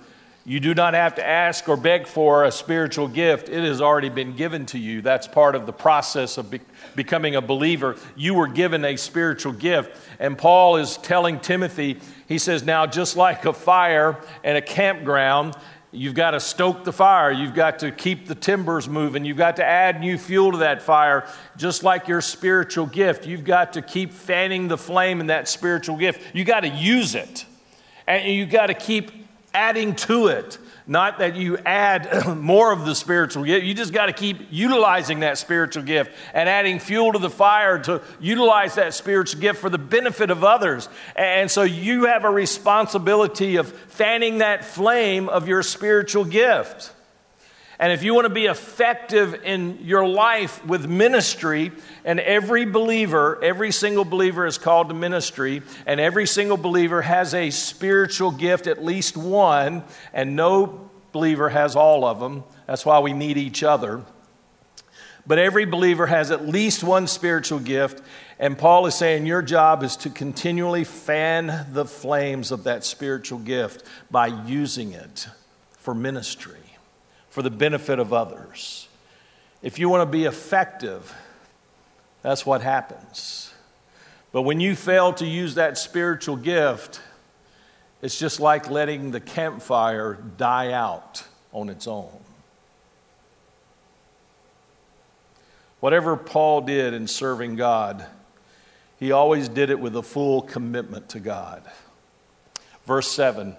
you 0.44 0.58
do 0.58 0.74
not 0.74 0.94
have 0.94 1.14
to 1.14 1.24
ask 1.24 1.68
or 1.68 1.76
beg 1.76 2.08
for 2.08 2.44
a 2.44 2.50
spiritual 2.50 3.06
gift. 3.06 3.48
It 3.48 3.62
has 3.62 3.80
already 3.80 4.08
been 4.08 4.34
given 4.34 4.66
to 4.66 4.78
you. 4.78 5.00
That's 5.00 5.28
part 5.28 5.54
of 5.54 5.66
the 5.66 5.72
process 5.72 6.36
of 6.36 6.50
be- 6.50 6.60
becoming 6.96 7.36
a 7.36 7.40
believer. 7.40 7.96
You 8.16 8.34
were 8.34 8.48
given 8.48 8.84
a 8.84 8.96
spiritual 8.96 9.52
gift. 9.52 9.96
And 10.18 10.36
Paul 10.36 10.78
is 10.78 10.96
telling 10.96 11.38
Timothy, 11.38 12.00
he 12.26 12.38
says, 12.38 12.64
Now, 12.64 12.86
just 12.86 13.16
like 13.16 13.44
a 13.44 13.52
fire 13.52 14.18
and 14.42 14.58
a 14.58 14.62
campground, 14.62 15.54
You've 15.94 16.14
got 16.14 16.30
to 16.30 16.40
stoke 16.40 16.84
the 16.84 16.92
fire. 16.92 17.30
You've 17.30 17.54
got 17.54 17.80
to 17.80 17.90
keep 17.90 18.26
the 18.26 18.34
timbers 18.34 18.88
moving. 18.88 19.26
You've 19.26 19.36
got 19.36 19.56
to 19.56 19.64
add 19.64 20.00
new 20.00 20.16
fuel 20.16 20.52
to 20.52 20.58
that 20.58 20.80
fire, 20.80 21.28
just 21.58 21.82
like 21.82 22.08
your 22.08 22.22
spiritual 22.22 22.86
gift. 22.86 23.26
You've 23.26 23.44
got 23.44 23.74
to 23.74 23.82
keep 23.82 24.14
fanning 24.14 24.68
the 24.68 24.78
flame 24.78 25.20
in 25.20 25.26
that 25.26 25.48
spiritual 25.48 25.98
gift. 25.98 26.34
You've 26.34 26.46
got 26.46 26.60
to 26.60 26.68
use 26.68 27.14
it. 27.14 27.44
And 28.06 28.26
you've 28.32 28.50
got 28.50 28.68
to 28.68 28.74
keep 28.74 29.10
adding 29.52 29.94
to 29.96 30.28
it. 30.28 30.56
Not 30.86 31.18
that 31.18 31.36
you 31.36 31.58
add 31.58 32.26
more 32.36 32.72
of 32.72 32.84
the 32.84 32.94
spiritual 32.94 33.44
gift. 33.44 33.64
You 33.64 33.74
just 33.74 33.92
got 33.92 34.06
to 34.06 34.12
keep 34.12 34.48
utilizing 34.50 35.20
that 35.20 35.38
spiritual 35.38 35.84
gift 35.84 36.12
and 36.34 36.48
adding 36.48 36.78
fuel 36.78 37.12
to 37.12 37.18
the 37.18 37.30
fire 37.30 37.78
to 37.80 38.02
utilize 38.20 38.74
that 38.74 38.94
spiritual 38.94 39.40
gift 39.40 39.60
for 39.60 39.70
the 39.70 39.78
benefit 39.78 40.30
of 40.30 40.44
others. 40.44 40.88
And 41.14 41.50
so 41.50 41.62
you 41.62 42.06
have 42.06 42.24
a 42.24 42.30
responsibility 42.30 43.56
of 43.56 43.68
fanning 43.68 44.38
that 44.38 44.64
flame 44.64 45.28
of 45.28 45.46
your 45.48 45.62
spiritual 45.62 46.24
gift. 46.24 46.92
And 47.82 47.90
if 47.90 48.04
you 48.04 48.14
want 48.14 48.26
to 48.26 48.32
be 48.32 48.46
effective 48.46 49.42
in 49.42 49.80
your 49.82 50.06
life 50.06 50.64
with 50.64 50.88
ministry, 50.88 51.72
and 52.04 52.20
every 52.20 52.64
believer, 52.64 53.42
every 53.42 53.72
single 53.72 54.04
believer 54.04 54.46
is 54.46 54.56
called 54.56 54.90
to 54.90 54.94
ministry, 54.94 55.62
and 55.84 55.98
every 55.98 56.28
single 56.28 56.56
believer 56.56 57.02
has 57.02 57.34
a 57.34 57.50
spiritual 57.50 58.30
gift, 58.30 58.68
at 58.68 58.84
least 58.84 59.16
one, 59.16 59.82
and 60.12 60.36
no 60.36 60.88
believer 61.10 61.48
has 61.48 61.74
all 61.74 62.04
of 62.04 62.20
them. 62.20 62.44
That's 62.68 62.86
why 62.86 63.00
we 63.00 63.12
need 63.14 63.36
each 63.36 63.64
other. 63.64 64.04
But 65.26 65.40
every 65.40 65.64
believer 65.64 66.06
has 66.06 66.30
at 66.30 66.46
least 66.46 66.84
one 66.84 67.08
spiritual 67.08 67.58
gift, 67.58 68.00
and 68.38 68.56
Paul 68.56 68.86
is 68.86 68.94
saying 68.94 69.26
your 69.26 69.42
job 69.42 69.82
is 69.82 69.96
to 69.96 70.10
continually 70.10 70.84
fan 70.84 71.66
the 71.72 71.84
flames 71.84 72.52
of 72.52 72.62
that 72.62 72.84
spiritual 72.84 73.40
gift 73.40 73.84
by 74.08 74.28
using 74.28 74.92
it 74.92 75.26
for 75.78 75.96
ministry 75.96 76.61
for 77.32 77.40
the 77.40 77.50
benefit 77.50 77.98
of 77.98 78.12
others. 78.12 78.88
If 79.62 79.78
you 79.78 79.88
want 79.88 80.02
to 80.02 80.06
be 80.06 80.26
effective, 80.26 81.14
that's 82.20 82.44
what 82.44 82.60
happens. 82.60 83.54
But 84.32 84.42
when 84.42 84.60
you 84.60 84.76
fail 84.76 85.14
to 85.14 85.24
use 85.24 85.54
that 85.54 85.78
spiritual 85.78 86.36
gift, 86.36 87.00
it's 88.02 88.18
just 88.18 88.38
like 88.38 88.68
letting 88.68 89.12
the 89.12 89.20
campfire 89.20 90.18
die 90.36 90.72
out 90.72 91.24
on 91.54 91.70
its 91.70 91.86
own. 91.86 92.12
Whatever 95.80 96.18
Paul 96.18 96.60
did 96.60 96.92
in 96.92 97.06
serving 97.06 97.56
God, 97.56 98.04
he 99.00 99.10
always 99.10 99.48
did 99.48 99.70
it 99.70 99.80
with 99.80 99.96
a 99.96 100.02
full 100.02 100.42
commitment 100.42 101.08
to 101.08 101.18
God. 101.18 101.62
Verse 102.84 103.10
7 103.10 103.56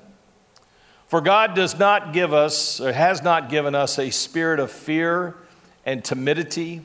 for 1.14 1.22
God 1.22 1.54
does 1.54 1.78
not 1.78 2.12
give 2.12 2.34
us, 2.34 2.82
or 2.82 2.92
has 2.92 3.22
not 3.22 3.48
given 3.48 3.76
us, 3.76 4.00
a 4.00 4.10
spirit 4.10 4.60
of 4.60 4.72
fear 4.72 5.36
and 5.86 6.04
timidity, 6.04 6.82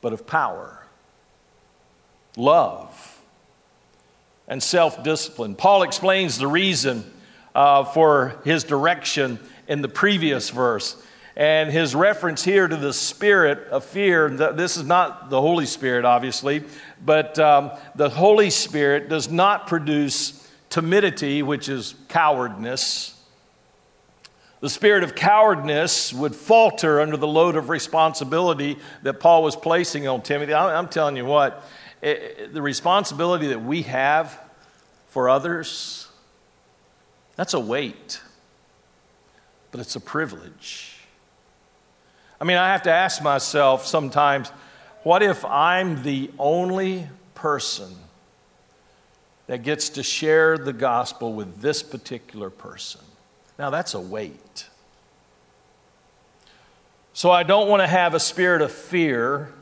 but 0.00 0.12
of 0.12 0.28
power, 0.28 0.86
love, 2.36 3.20
and 4.46 4.62
self 4.62 5.02
discipline. 5.02 5.56
Paul 5.56 5.82
explains 5.82 6.38
the 6.38 6.46
reason 6.46 7.04
uh, 7.52 7.82
for 7.82 8.40
his 8.44 8.62
direction 8.62 9.40
in 9.66 9.82
the 9.82 9.88
previous 9.88 10.50
verse. 10.50 11.02
And 11.34 11.68
his 11.68 11.96
reference 11.96 12.44
here 12.44 12.68
to 12.68 12.76
the 12.76 12.92
spirit 12.92 13.66
of 13.70 13.84
fear, 13.84 14.28
this 14.30 14.76
is 14.76 14.84
not 14.84 15.30
the 15.30 15.40
Holy 15.40 15.66
Spirit, 15.66 16.04
obviously, 16.04 16.62
but 17.04 17.40
um, 17.40 17.72
the 17.96 18.08
Holy 18.08 18.50
Spirit 18.50 19.08
does 19.08 19.28
not 19.28 19.66
produce 19.66 20.46
timidity, 20.70 21.42
which 21.42 21.68
is 21.68 21.94
cowardness. 22.08 23.16
The 24.60 24.70
spirit 24.70 25.02
of 25.02 25.14
cowardness 25.14 26.12
would 26.12 26.34
falter 26.34 27.00
under 27.00 27.16
the 27.16 27.26
load 27.26 27.56
of 27.56 27.68
responsibility 27.68 28.78
that 29.02 29.14
Paul 29.14 29.42
was 29.42 29.56
placing 29.56 30.06
on 30.06 30.22
Timothy. 30.22 30.54
I'm 30.54 30.88
telling 30.88 31.16
you 31.16 31.24
what, 31.24 31.64
it, 32.02 32.54
the 32.54 32.62
responsibility 32.62 33.48
that 33.48 33.62
we 33.62 33.82
have 33.82 34.38
for 35.08 35.28
others, 35.28 36.08
that's 37.36 37.54
a 37.54 37.60
weight, 37.60 38.20
but 39.70 39.80
it's 39.80 39.96
a 39.96 40.00
privilege. 40.00 40.98
I 42.40 42.44
mean, 42.44 42.56
I 42.56 42.68
have 42.68 42.82
to 42.82 42.92
ask 42.92 43.22
myself 43.22 43.86
sometimes 43.86 44.50
what 45.02 45.22
if 45.22 45.44
I'm 45.44 46.02
the 46.02 46.30
only 46.38 47.08
person 47.34 47.94
that 49.50 49.64
gets 49.64 49.88
to 49.88 50.02
share 50.04 50.56
the 50.56 50.72
gospel 50.72 51.32
with 51.32 51.60
this 51.60 51.82
particular 51.82 52.50
person. 52.50 53.00
Now, 53.58 53.70
that's 53.70 53.94
a 53.94 54.00
weight. 54.00 54.68
So, 57.14 57.32
I 57.32 57.42
don't 57.42 57.68
want 57.68 57.82
to 57.82 57.88
have 57.88 58.14
a 58.14 58.20
spirit 58.20 58.62
of 58.62 58.70
fear 58.70 59.52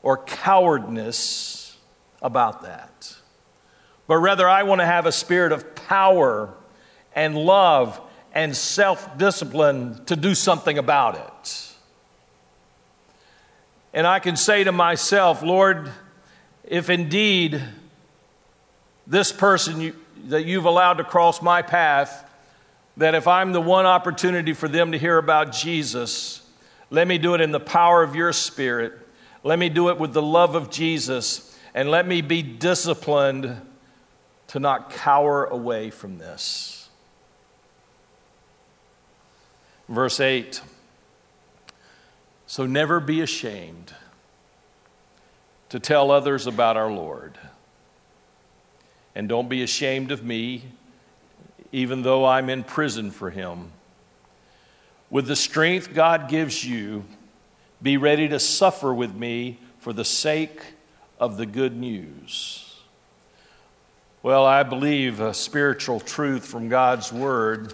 or 0.00 0.16
cowardness 0.18 1.76
about 2.22 2.62
that. 2.62 3.16
But 4.06 4.18
rather, 4.18 4.48
I 4.48 4.62
want 4.62 4.80
to 4.80 4.86
have 4.86 5.06
a 5.06 5.12
spirit 5.12 5.50
of 5.50 5.74
power 5.74 6.54
and 7.12 7.36
love 7.36 8.00
and 8.32 8.56
self 8.56 9.18
discipline 9.18 10.04
to 10.04 10.14
do 10.14 10.36
something 10.36 10.78
about 10.78 11.16
it. 11.16 11.74
And 13.92 14.06
I 14.06 14.20
can 14.20 14.36
say 14.36 14.62
to 14.62 14.70
myself, 14.70 15.42
Lord, 15.42 15.90
if 16.62 16.90
indeed 16.90 17.60
this 19.06 19.32
person 19.32 19.80
you, 19.80 19.96
that 20.26 20.44
you've 20.44 20.64
allowed 20.64 20.94
to 20.94 21.04
cross 21.04 21.40
my 21.40 21.62
path, 21.62 22.24
that 22.96 23.14
if 23.14 23.28
I'm 23.28 23.52
the 23.52 23.60
one 23.60 23.86
opportunity 23.86 24.52
for 24.52 24.68
them 24.68 24.92
to 24.92 24.98
hear 24.98 25.18
about 25.18 25.52
Jesus, 25.52 26.42
let 26.90 27.06
me 27.06 27.18
do 27.18 27.34
it 27.34 27.40
in 27.40 27.50
the 27.50 27.60
power 27.60 28.02
of 28.02 28.14
your 28.14 28.32
spirit. 28.32 28.92
Let 29.42 29.58
me 29.58 29.68
do 29.68 29.90
it 29.90 29.98
with 29.98 30.12
the 30.12 30.22
love 30.22 30.54
of 30.54 30.70
Jesus. 30.70 31.56
And 31.74 31.90
let 31.90 32.06
me 32.06 32.22
be 32.22 32.42
disciplined 32.42 33.60
to 34.48 34.60
not 34.60 34.90
cower 34.90 35.44
away 35.44 35.90
from 35.90 36.18
this. 36.18 36.88
Verse 39.88 40.18
8 40.18 40.62
So 42.46 42.66
never 42.66 42.98
be 42.98 43.20
ashamed 43.20 43.94
to 45.68 45.80
tell 45.80 46.10
others 46.10 46.46
about 46.46 46.76
our 46.76 46.90
Lord. 46.90 47.38
And 49.16 49.30
don't 49.30 49.48
be 49.48 49.62
ashamed 49.62 50.12
of 50.12 50.22
me, 50.22 50.62
even 51.72 52.02
though 52.02 52.26
I'm 52.26 52.50
in 52.50 52.62
prison 52.62 53.10
for 53.10 53.30
him. 53.30 53.72
With 55.08 55.26
the 55.26 55.34
strength 55.34 55.94
God 55.94 56.28
gives 56.28 56.62
you, 56.62 57.02
be 57.80 57.96
ready 57.96 58.28
to 58.28 58.38
suffer 58.38 58.92
with 58.92 59.14
me 59.14 59.58
for 59.78 59.94
the 59.94 60.04
sake 60.04 60.60
of 61.18 61.38
the 61.38 61.46
good 61.46 61.74
news. 61.74 62.78
Well, 64.22 64.44
I 64.44 64.64
believe 64.64 65.18
a 65.18 65.32
spiritual 65.32 65.98
truth 65.98 66.44
from 66.44 66.68
God's 66.68 67.10
Word 67.10 67.72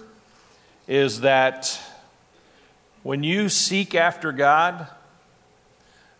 is 0.87 1.21
that 1.21 1.77
when 3.01 3.21
you 3.21 3.49
seek 3.49 3.95
after 3.95 4.31
God, 4.31 4.87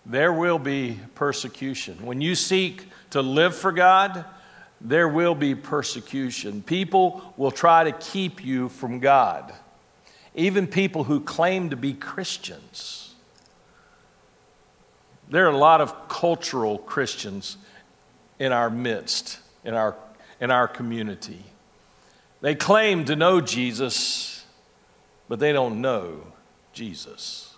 there 0.06 0.34
will 0.34 0.60
be 0.60 1.00
persecution. 1.16 2.06
When 2.06 2.20
you 2.20 2.36
seek 2.36 2.90
to 3.12 3.22
live 3.22 3.56
for 3.56 3.72
God, 3.72 4.26
there 4.84 5.08
will 5.08 5.34
be 5.34 5.56
persecution. 5.56 6.62
People 6.62 7.34
will 7.38 7.52
try 7.52 7.86
to 7.86 7.94
keep 7.94 8.44
you 8.44 8.68
from 8.68 9.00
God, 9.00 9.54
even 10.36 10.68
people 10.68 11.06
who 11.06 11.22
claim 11.22 11.70
to 11.70 11.78
be 11.78 11.94
Christians. 11.94 13.16
There 15.30 15.46
are 15.46 15.52
a 15.52 15.58
lot 15.58 15.80
of 15.80 16.10
cultural 16.10 16.78
Christians 16.78 17.56
in 18.40 18.52
our 18.52 18.70
midst, 18.70 19.40
in 19.64 19.74
our, 19.74 19.96
in 20.42 20.52
our 20.52 20.68
community. 20.68 21.44
They 22.42 22.54
claim 22.54 23.06
to 23.06 23.16
know 23.16 23.40
Jesus, 23.40 24.46
but 25.30 25.40
they 25.40 25.54
don't 25.54 25.80
know 25.80 26.28
Jesus. 26.74 27.56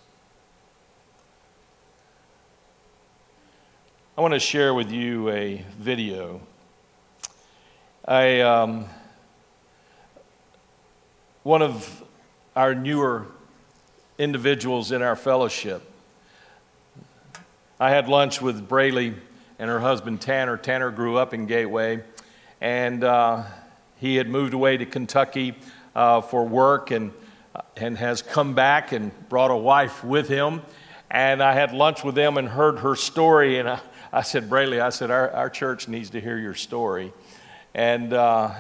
I 4.15 4.21
want 4.21 4.35
to 4.35 4.39
share 4.39 4.75
with 4.75 4.91
you 4.91 5.29
a 5.31 5.65
video. 5.79 6.39
I, 8.07 8.41
um, 8.41 8.85
one 11.41 11.63
of 11.63 12.03
our 12.55 12.75
newer 12.75 13.25
individuals 14.19 14.91
in 14.91 15.01
our 15.01 15.15
fellowship, 15.15 15.81
I 17.79 17.89
had 17.89 18.07
lunch 18.07 18.43
with 18.43 18.69
Braylee 18.69 19.15
and 19.57 19.69
her 19.71 19.79
husband 19.79 20.21
Tanner. 20.21 20.55
Tanner 20.55 20.91
grew 20.91 21.17
up 21.17 21.33
in 21.33 21.47
Gateway, 21.47 22.03
and 22.61 23.03
uh, 23.03 23.41
he 23.97 24.17
had 24.17 24.29
moved 24.29 24.53
away 24.53 24.77
to 24.77 24.85
Kentucky 24.85 25.55
uh, 25.95 26.21
for 26.21 26.45
work 26.45 26.91
and, 26.91 27.11
and 27.75 27.97
has 27.97 28.21
come 28.21 28.53
back 28.53 28.91
and 28.91 29.11
brought 29.29 29.49
a 29.49 29.57
wife 29.57 30.03
with 30.03 30.27
him. 30.27 30.61
And 31.09 31.41
I 31.41 31.53
had 31.53 31.73
lunch 31.73 32.03
with 32.03 32.13
them 32.13 32.37
and 32.37 32.47
heard 32.47 32.77
her 32.79 32.95
story, 32.95 33.57
and 33.57 33.67
I, 33.67 33.79
I 34.13 34.21
said, 34.21 34.47
Braylee, 34.47 34.79
I 34.79 34.89
said, 34.89 35.09
our, 35.09 35.31
our 35.31 35.49
church 35.49 35.87
needs 35.87 36.11
to 36.11 36.21
hear 36.21 36.37
your 36.37 36.53
story. 36.53 37.11
And, 37.75 38.13
uh, 38.13 38.53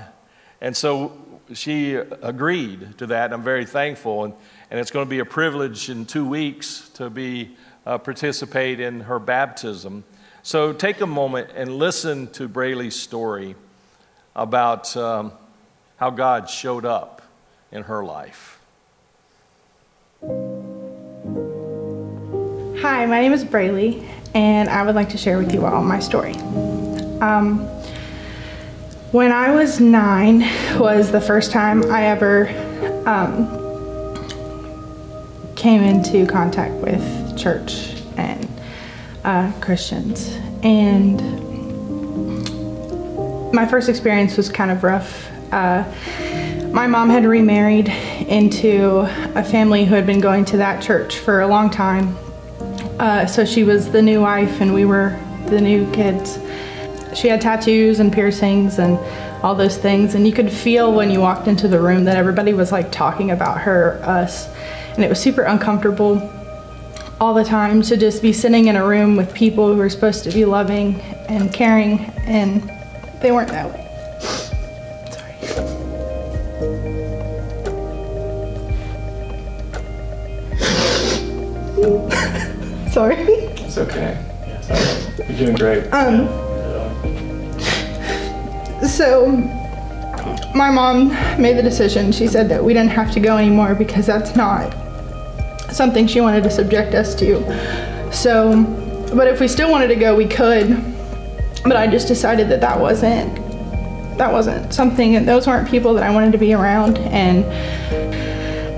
and 0.59 0.75
so 0.75 1.17
she 1.53 1.95
agreed 1.95 2.97
to 2.97 3.07
that. 3.07 3.31
I'm 3.31 3.43
very 3.43 3.65
thankful. 3.65 4.25
And, 4.25 4.33
and 4.69 4.79
it's 4.79 4.91
going 4.91 5.05
to 5.05 5.09
be 5.09 5.19
a 5.19 5.25
privilege 5.25 5.89
in 5.89 6.05
two 6.05 6.27
weeks 6.27 6.89
to 6.95 7.09
be 7.09 7.55
uh, 7.85 7.97
participate 7.97 8.79
in 8.79 8.99
her 9.01 9.17
baptism. 9.19 10.03
So 10.43 10.73
take 10.73 11.01
a 11.01 11.07
moment 11.07 11.49
and 11.55 11.77
listen 11.77 12.27
to 12.33 12.49
Braylee's 12.49 12.99
story 12.99 13.55
about 14.35 14.95
um, 14.97 15.31
how 15.95 16.09
God 16.09 16.49
showed 16.49 16.85
up 16.85 17.21
in 17.71 17.83
her 17.83 18.03
life. 18.03 18.59
Hi, 22.81 23.05
my 23.05 23.21
name 23.21 23.31
is 23.31 23.45
Braylee, 23.45 24.05
and 24.35 24.67
I 24.69 24.83
would 24.83 24.95
like 24.95 25.09
to 25.09 25.17
share 25.17 25.37
with 25.37 25.53
you 25.53 25.65
all 25.65 25.81
my 25.81 25.99
story. 25.99 26.35
Um, 27.21 27.74
when 29.11 29.31
I 29.31 29.51
was 29.51 29.79
nine 29.79 30.41
was 30.79 31.11
the 31.11 31.21
first 31.21 31.51
time 31.51 31.89
I 31.91 32.05
ever 32.07 32.47
um, 33.05 33.65
came 35.55 35.81
into 35.81 36.25
contact 36.25 36.73
with 36.75 37.37
church 37.37 38.01
and 38.17 38.47
uh, 39.23 39.51
Christians. 39.61 40.37
And 40.63 41.21
my 43.53 43.65
first 43.65 43.89
experience 43.89 44.37
was 44.37 44.49
kind 44.49 44.69
of 44.69 44.83
rough. 44.83 45.29
Uh, 45.51 45.83
my 46.71 46.87
mom 46.87 47.09
had 47.09 47.25
remarried 47.25 47.87
into 48.27 48.99
a 49.35 49.43
family 49.43 49.85
who 49.85 49.95
had 49.95 50.05
been 50.05 50.19
going 50.19 50.43
to 50.45 50.57
that 50.57 50.83
church 50.83 51.19
for 51.19 51.41
a 51.41 51.47
long 51.47 51.69
time. 51.69 52.17
Uh, 52.99 53.25
so 53.25 53.45
she 53.45 53.63
was 53.63 53.91
the 53.91 54.01
new 54.01 54.21
wife, 54.21 54.61
and 54.61 54.73
we 54.73 54.83
were 54.85 55.17
the 55.47 55.61
new 55.61 55.89
kids. 55.91 56.37
She 57.15 57.29
had 57.29 57.39
tattoos 57.39 58.01
and 58.01 58.11
piercings 58.11 58.77
and 58.77 58.99
all 59.41 59.55
those 59.55 59.77
things, 59.77 60.15
and 60.15 60.27
you 60.27 60.33
could 60.33 60.51
feel 60.51 60.93
when 60.93 61.09
you 61.09 61.21
walked 61.21 61.47
into 61.47 61.69
the 61.69 61.79
room 61.79 62.03
that 62.05 62.17
everybody 62.17 62.53
was 62.53 62.73
like 62.73 62.91
talking 62.91 63.31
about 63.31 63.61
her, 63.61 64.01
us, 64.03 64.49
and 64.95 65.03
it 65.03 65.07
was 65.07 65.19
super 65.19 65.43
uncomfortable 65.43 66.29
all 67.21 67.33
the 67.33 67.43
time 67.43 67.81
to 67.83 67.95
just 67.95 68.21
be 68.21 68.33
sitting 68.33 68.67
in 68.67 68.75
a 68.75 68.85
room 68.85 69.15
with 69.15 69.33
people 69.33 69.71
who 69.71 69.77
were 69.77 69.89
supposed 69.89 70.25
to 70.25 70.31
be 70.31 70.43
loving 70.43 70.99
and 71.29 71.53
caring, 71.53 71.99
and 72.27 72.69
they 73.21 73.31
weren't 73.31 73.49
that 73.49 73.71
way. 73.71 73.81
Sorry. 82.91 83.15
Sorry. 83.15 83.15
It's 83.15 83.77
okay. 83.77 84.21
You're 85.29 85.37
doing 85.37 85.55
great. 85.55 85.93
Um, 85.93 86.44
so 88.89 89.31
my 90.55 90.69
mom 90.71 91.09
made 91.41 91.57
the 91.57 91.63
decision. 91.63 92.11
She 92.11 92.27
said 92.27 92.49
that 92.49 92.63
we 92.63 92.73
didn't 92.73 92.91
have 92.91 93.11
to 93.13 93.19
go 93.19 93.37
anymore 93.37 93.75
because 93.75 94.05
that's 94.05 94.35
not 94.35 94.73
something 95.71 96.07
she 96.07 96.21
wanted 96.21 96.43
to 96.43 96.49
subject 96.49 96.93
us 96.93 97.13
to. 97.15 98.13
So, 98.13 98.63
but 99.13 99.27
if 99.27 99.39
we 99.39 99.47
still 99.47 99.69
wanted 99.69 99.87
to 99.87 99.95
go, 99.95 100.15
we 100.15 100.27
could. 100.27 100.69
But 101.63 101.75
I 101.75 101.87
just 101.87 102.07
decided 102.07 102.49
that 102.49 102.61
that 102.61 102.79
wasn't 102.79 103.35
that 104.17 104.31
wasn't 104.31 104.73
something. 104.73 105.15
And 105.15 105.27
those 105.27 105.47
weren't 105.47 105.67
people 105.67 105.93
that 105.95 106.03
I 106.03 106.11
wanted 106.11 106.31
to 106.31 106.37
be 106.37 106.53
around. 106.53 106.97
And 106.97 107.43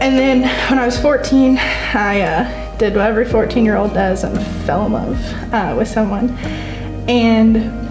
and 0.01 0.17
then 0.17 0.41
when 0.69 0.79
I 0.79 0.85
was 0.85 0.99
14, 0.99 1.57
I 1.57 2.21
uh, 2.21 2.77
did 2.77 2.95
what 2.95 3.05
every 3.07 3.25
14 3.25 3.65
year 3.65 3.75
old 3.75 3.93
does 3.93 4.23
and 4.23 4.39
fell 4.65 4.85
in 4.85 4.93
love 4.93 5.53
uh, 5.53 5.75
with 5.77 5.87
someone. 5.87 6.29
And, 7.09 7.86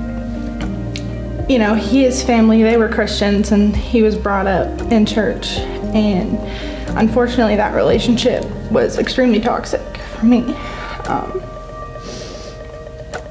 you 1.49 1.59
know, 1.59 1.75
his 1.75 2.23
family, 2.23 2.63
they 2.63 2.77
were 2.77 2.89
Christians 2.89 3.53
and 3.53 3.77
he 3.77 4.03
was 4.03 4.17
brought 4.17 4.47
up 4.47 4.81
in 4.91 5.07
church. 5.07 5.59
And 5.95 6.39
unfortunately, 6.99 7.57
that 7.57 7.75
relationship 7.75 8.45
was 8.71 8.99
extremely 8.99 9.41
toxic 9.41 9.97
for 9.97 10.27
me. 10.27 10.43
Um, 11.07 11.41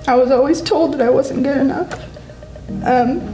I 0.08 0.16
was 0.16 0.32
always 0.32 0.62
told 0.62 0.94
that 0.94 1.02
I 1.02 1.10
wasn't 1.10 1.44
good 1.44 1.58
enough. 1.58 1.92
Um, 2.86 3.32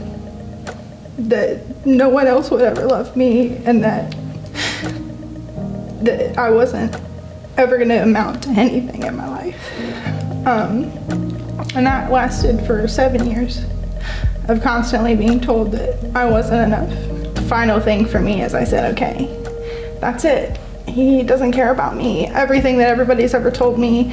that 1.18 1.86
no 1.86 2.08
one 2.08 2.26
else 2.26 2.50
would 2.50 2.62
ever 2.62 2.84
love 2.84 3.16
me 3.16 3.56
and 3.64 3.84
that 3.84 4.10
that 6.02 6.36
I 6.36 6.50
wasn't 6.50 6.96
ever 7.56 7.76
going 7.76 7.90
to 7.90 8.02
amount 8.02 8.42
to 8.44 8.48
anything 8.50 9.04
in 9.04 9.16
my 9.16 9.28
life. 9.28 9.80
Um, 10.46 10.84
and 11.76 11.86
that 11.86 12.10
lasted 12.10 12.66
for 12.66 12.88
seven 12.88 13.30
years 13.30 13.64
of 14.48 14.62
constantly 14.62 15.14
being 15.14 15.40
told 15.40 15.72
that 15.72 16.16
I 16.16 16.24
wasn't 16.24 16.72
enough. 16.72 16.88
The 17.34 17.42
final 17.42 17.80
thing 17.80 18.06
for 18.06 18.20
me 18.20 18.42
is 18.42 18.54
I 18.54 18.64
said, 18.64 18.92
okay, 18.94 19.26
that's 20.00 20.24
it. 20.24 20.58
He 20.88 21.22
doesn't 21.22 21.52
care 21.52 21.72
about 21.72 21.96
me. 21.96 22.26
Everything 22.26 22.78
that 22.78 22.88
everybody's 22.88 23.34
ever 23.34 23.50
told 23.50 23.78
me 23.78 24.12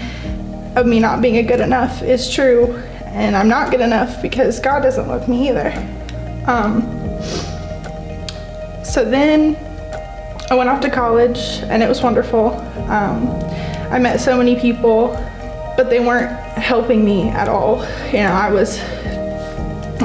of 0.75 0.85
me 0.85 0.99
not 0.99 1.21
being 1.21 1.37
a 1.37 1.43
good 1.43 1.59
enough 1.59 2.01
is 2.01 2.31
true. 2.31 2.75
And 3.05 3.35
I'm 3.35 3.49
not 3.49 3.71
good 3.71 3.81
enough 3.81 4.21
because 4.21 4.59
God 4.59 4.81
doesn't 4.81 5.07
love 5.07 5.27
me 5.27 5.49
either. 5.49 5.71
Um, 6.47 6.83
so 8.85 9.03
then 9.03 9.55
I 10.51 10.55
went 10.55 10.69
off 10.69 10.81
to 10.81 10.89
college 10.89 11.39
and 11.63 11.83
it 11.83 11.89
was 11.89 12.01
wonderful. 12.01 12.53
Um, 12.89 13.27
I 13.91 13.99
met 13.99 14.19
so 14.19 14.37
many 14.37 14.59
people, 14.59 15.09
but 15.75 15.89
they 15.89 15.99
weren't 15.99 16.31
helping 16.57 17.03
me 17.03 17.29
at 17.29 17.47
all. 17.47 17.77
You 18.07 18.19
know, 18.19 18.31
I 18.31 18.51
was 18.51 18.79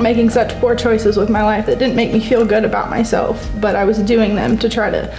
making 0.01 0.31
such 0.31 0.59
poor 0.61 0.75
choices 0.75 1.17
with 1.17 1.31
my 1.31 1.43
life 1.43 1.67
that 1.67 1.79
didn't 1.79 1.97
make 1.97 2.13
me 2.13 2.21
feel 2.21 2.45
good 2.45 2.65
about 2.65 2.91
myself, 2.91 3.49
but 3.61 3.77
I 3.77 3.85
was 3.85 3.99
doing 3.99 4.35
them 4.35 4.59
to 4.59 4.69
try 4.69 4.91
to 4.91 5.15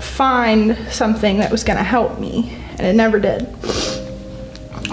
find 0.00 0.76
something 0.90 1.38
that 1.38 1.50
was 1.50 1.64
going 1.64 1.76
to 1.76 1.84
help 1.84 2.18
me, 2.18 2.56
and 2.72 2.86
it 2.86 2.94
never 2.94 3.18
did. 3.18 3.46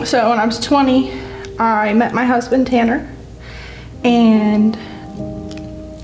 So 0.05 0.29
when 0.29 0.39
I 0.39 0.45
was 0.45 0.59
20, 0.59 1.11
I 1.59 1.93
met 1.93 2.13
my 2.13 2.25
husband 2.25 2.67
Tanner, 2.67 3.09
and 4.03 4.75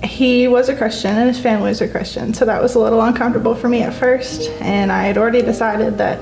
he 0.04 0.48
was 0.48 0.70
a 0.70 0.76
Christian 0.76 1.16
and 1.16 1.28
his 1.28 1.40
family 1.40 1.70
was 1.70 1.82
a 1.82 1.88
Christian. 1.88 2.34
So 2.34 2.46
that 2.46 2.62
was 2.62 2.76
a 2.76 2.80
little 2.80 3.02
uncomfortable 3.02 3.56
for 3.56 3.70
me 3.70 3.84
at 3.84 3.94
first, 3.94 4.50
and 4.60 4.92
I 4.92 5.04
had 5.04 5.18
already 5.18 5.42
decided 5.42 5.98
that 6.00 6.20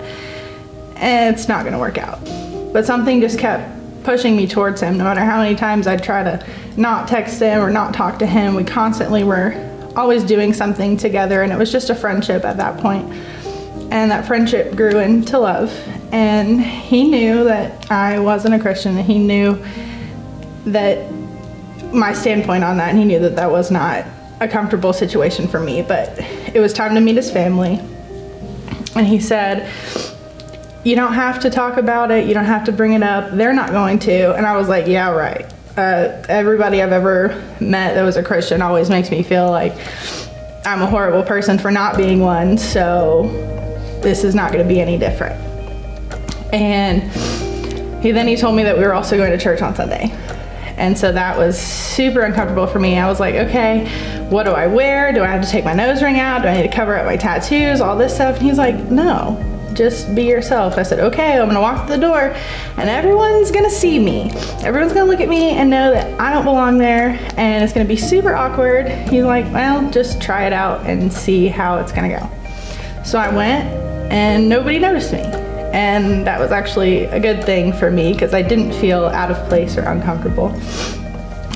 eh, 0.98 1.30
it's 1.30 1.48
not 1.48 1.62
going 1.62 1.74
to 1.74 1.80
work 1.80 1.98
out. 1.98 2.20
But 2.74 2.86
something 2.86 3.22
just 3.22 3.40
kept 3.40 3.79
pushing 4.04 4.36
me 4.36 4.48
towards 4.48 4.82
him. 4.82 4.98
No 4.98 5.04
matter 5.04 5.22
how 5.22 5.42
many 5.42 5.56
times 5.56 5.88
I'd 5.88 6.04
try 6.04 6.24
to 6.24 6.46
not 6.78 7.08
text 7.08 7.40
him 7.40 7.62
or 7.62 7.70
not 7.70 7.94
talk 7.94 8.20
to 8.20 8.26
him, 8.26 8.56
we 8.56 8.64
constantly 8.64 9.24
were 9.24 9.54
always 9.96 10.24
doing 10.24 10.54
something 10.54 10.96
together, 10.98 11.42
and 11.42 11.52
it 11.52 11.58
was 11.58 11.72
just 11.72 11.90
a 11.90 11.96
friendship 11.96 12.46
at 12.46 12.58
that 12.58 12.80
point. 12.80 13.12
And 13.92 14.12
that 14.12 14.26
friendship 14.26 14.76
grew 14.76 15.00
into 15.00 15.40
love. 15.40 15.72
And 16.12 16.62
he 16.62 17.10
knew 17.10 17.44
that 17.44 17.92
I 17.92 18.20
wasn't 18.20 18.56
a 18.56 18.60
Christian, 18.60 18.98
and 18.98 19.06
he 19.06 19.20
knew 19.20 19.64
that 20.66 21.12
my 21.94 22.14
standpoint 22.14 22.64
on 22.64 22.78
that, 22.78 22.90
and 22.90 22.98
he 22.98 23.06
knew 23.06 23.20
that 23.20 23.36
that 23.36 23.52
was 23.52 23.72
not 23.72 24.06
a 24.42 24.48
comfortable 24.48 24.94
situation 24.94 25.48
for 25.48 25.60
me. 25.60 25.82
But 25.82 26.18
it 26.54 26.60
was 26.60 26.72
time 26.72 26.96
to 26.96 27.02
meet 27.02 27.16
his 27.16 27.32
family. 27.32 27.80
And 28.96 29.06
he 29.06 29.20
said, 29.20 29.70
You 30.90 30.96
don't 30.96 31.14
have 31.14 31.40
to 31.42 31.52
talk 31.52 31.78
about 31.78 32.10
it, 32.10 32.28
you 32.28 32.34
don't 32.34 32.46
have 32.46 32.64
to 32.64 32.72
bring 32.72 32.94
it 32.94 33.04
up, 33.04 33.30
they're 33.38 33.54
not 33.54 33.70
going 33.70 34.00
to. 34.00 34.34
And 34.34 34.44
I 34.44 34.58
was 34.58 34.68
like, 34.68 34.88
Yeah, 34.88 35.12
right. 35.12 35.46
Uh, 35.78 36.26
everybody 36.28 36.82
I've 36.82 36.92
ever 36.92 37.28
met 37.60 37.94
that 37.94 38.02
was 38.02 38.18
a 38.18 38.24
Christian 38.24 38.64
always 38.64 38.90
makes 38.90 39.12
me 39.12 39.22
feel 39.22 39.52
like 39.52 39.72
I'm 40.66 40.82
a 40.82 40.88
horrible 40.88 41.22
person 41.22 41.60
for 41.60 41.70
not 41.70 41.96
being 41.96 42.22
one, 42.22 42.58
so 42.58 43.28
this 44.02 44.24
is 44.24 44.34
not 44.34 44.52
going 44.52 44.64
to 44.64 44.68
be 44.68 44.82
any 44.82 44.98
different. 44.98 45.40
And 46.52 47.04
he 48.02 48.10
then 48.10 48.28
he 48.28 48.36
told 48.36 48.56
me 48.56 48.64
that 48.64 48.76
we 48.76 48.84
were 48.84 48.96
also 48.96 49.16
going 49.16 49.30
to 49.30 49.38
church 49.38 49.62
on 49.62 49.76
Sunday. 49.76 50.10
And 50.76 50.98
so 50.98 51.12
that 51.12 51.38
was 51.38 51.56
super 51.60 52.22
uncomfortable 52.22 52.66
for 52.66 52.80
me. 52.80 52.98
I 52.98 53.08
was 53.08 53.20
like, 53.20 53.36
okay, 53.36 53.88
what 54.32 54.46
do 54.46 54.54
I 54.54 54.66
wear? 54.66 55.14
Do 55.14 55.22
I 55.22 55.28
have 55.28 55.46
to 55.46 55.52
take 55.52 55.66
my 55.66 55.74
nose 55.76 56.02
ring 56.02 56.20
out? 56.20 56.42
Do 56.42 56.48
I 56.48 56.60
need 56.60 56.68
to 56.68 56.76
cover 56.76 56.98
up 56.98 57.06
my 57.06 57.16
tattoos? 57.16 57.80
All 57.80 57.96
this 57.96 58.16
stuff. 58.16 58.38
And 58.38 58.46
he's 58.48 58.58
like, 58.58 58.76
no, 58.86 59.46
just 59.74 60.14
be 60.16 60.24
yourself. 60.24 60.78
I 60.78 60.84
said, 60.84 61.00
okay, 61.00 61.40
I'm 61.40 61.48
gonna 61.48 61.62
walk 61.62 61.88
to 61.88 61.94
the 61.94 62.00
door 62.00 62.36
and 62.78 62.90
everyone's 62.90 63.52
gonna 63.52 63.70
see 63.70 64.00
me. 64.00 64.32
Everyone's 64.64 64.94
gonna 64.94 65.10
look 65.10 65.22
at 65.22 65.30
me 65.30 65.52
and 65.52 65.70
know 65.70 65.92
that 65.92 66.20
I 66.20 66.34
don't 66.34 66.44
belong 66.44 66.78
there 66.78 67.18
and 67.38 67.64
it's 67.64 67.74
gonna 67.74 67.86
be 67.86 67.98
super 67.98 68.34
awkward. 68.36 68.88
He's 69.10 69.24
like, 69.24 69.46
well, 69.54 69.90
just 69.92 70.22
try 70.22 70.46
it 70.46 70.54
out 70.54 70.86
and 70.86 71.12
see 71.12 71.48
how 71.48 71.78
it's 71.78 71.92
gonna 71.92 72.10
go. 72.10 73.04
So 73.04 73.18
I 73.18 73.34
went 73.34 73.66
and 74.12 74.50
nobody 74.50 74.80
noticed 74.80 75.14
me. 75.14 75.22
And 75.72 76.26
that 76.26 76.40
was 76.40 76.52
actually 76.52 77.06
a 77.06 77.20
good 77.20 77.44
thing 77.44 77.74
for 77.74 77.92
me 77.92 78.14
because 78.14 78.34
I 78.34 78.42
didn't 78.42 78.74
feel 78.74 79.06
out 79.06 79.30
of 79.30 79.48
place 79.50 79.78
or 79.78 79.84
uncomfortable. 79.84 80.50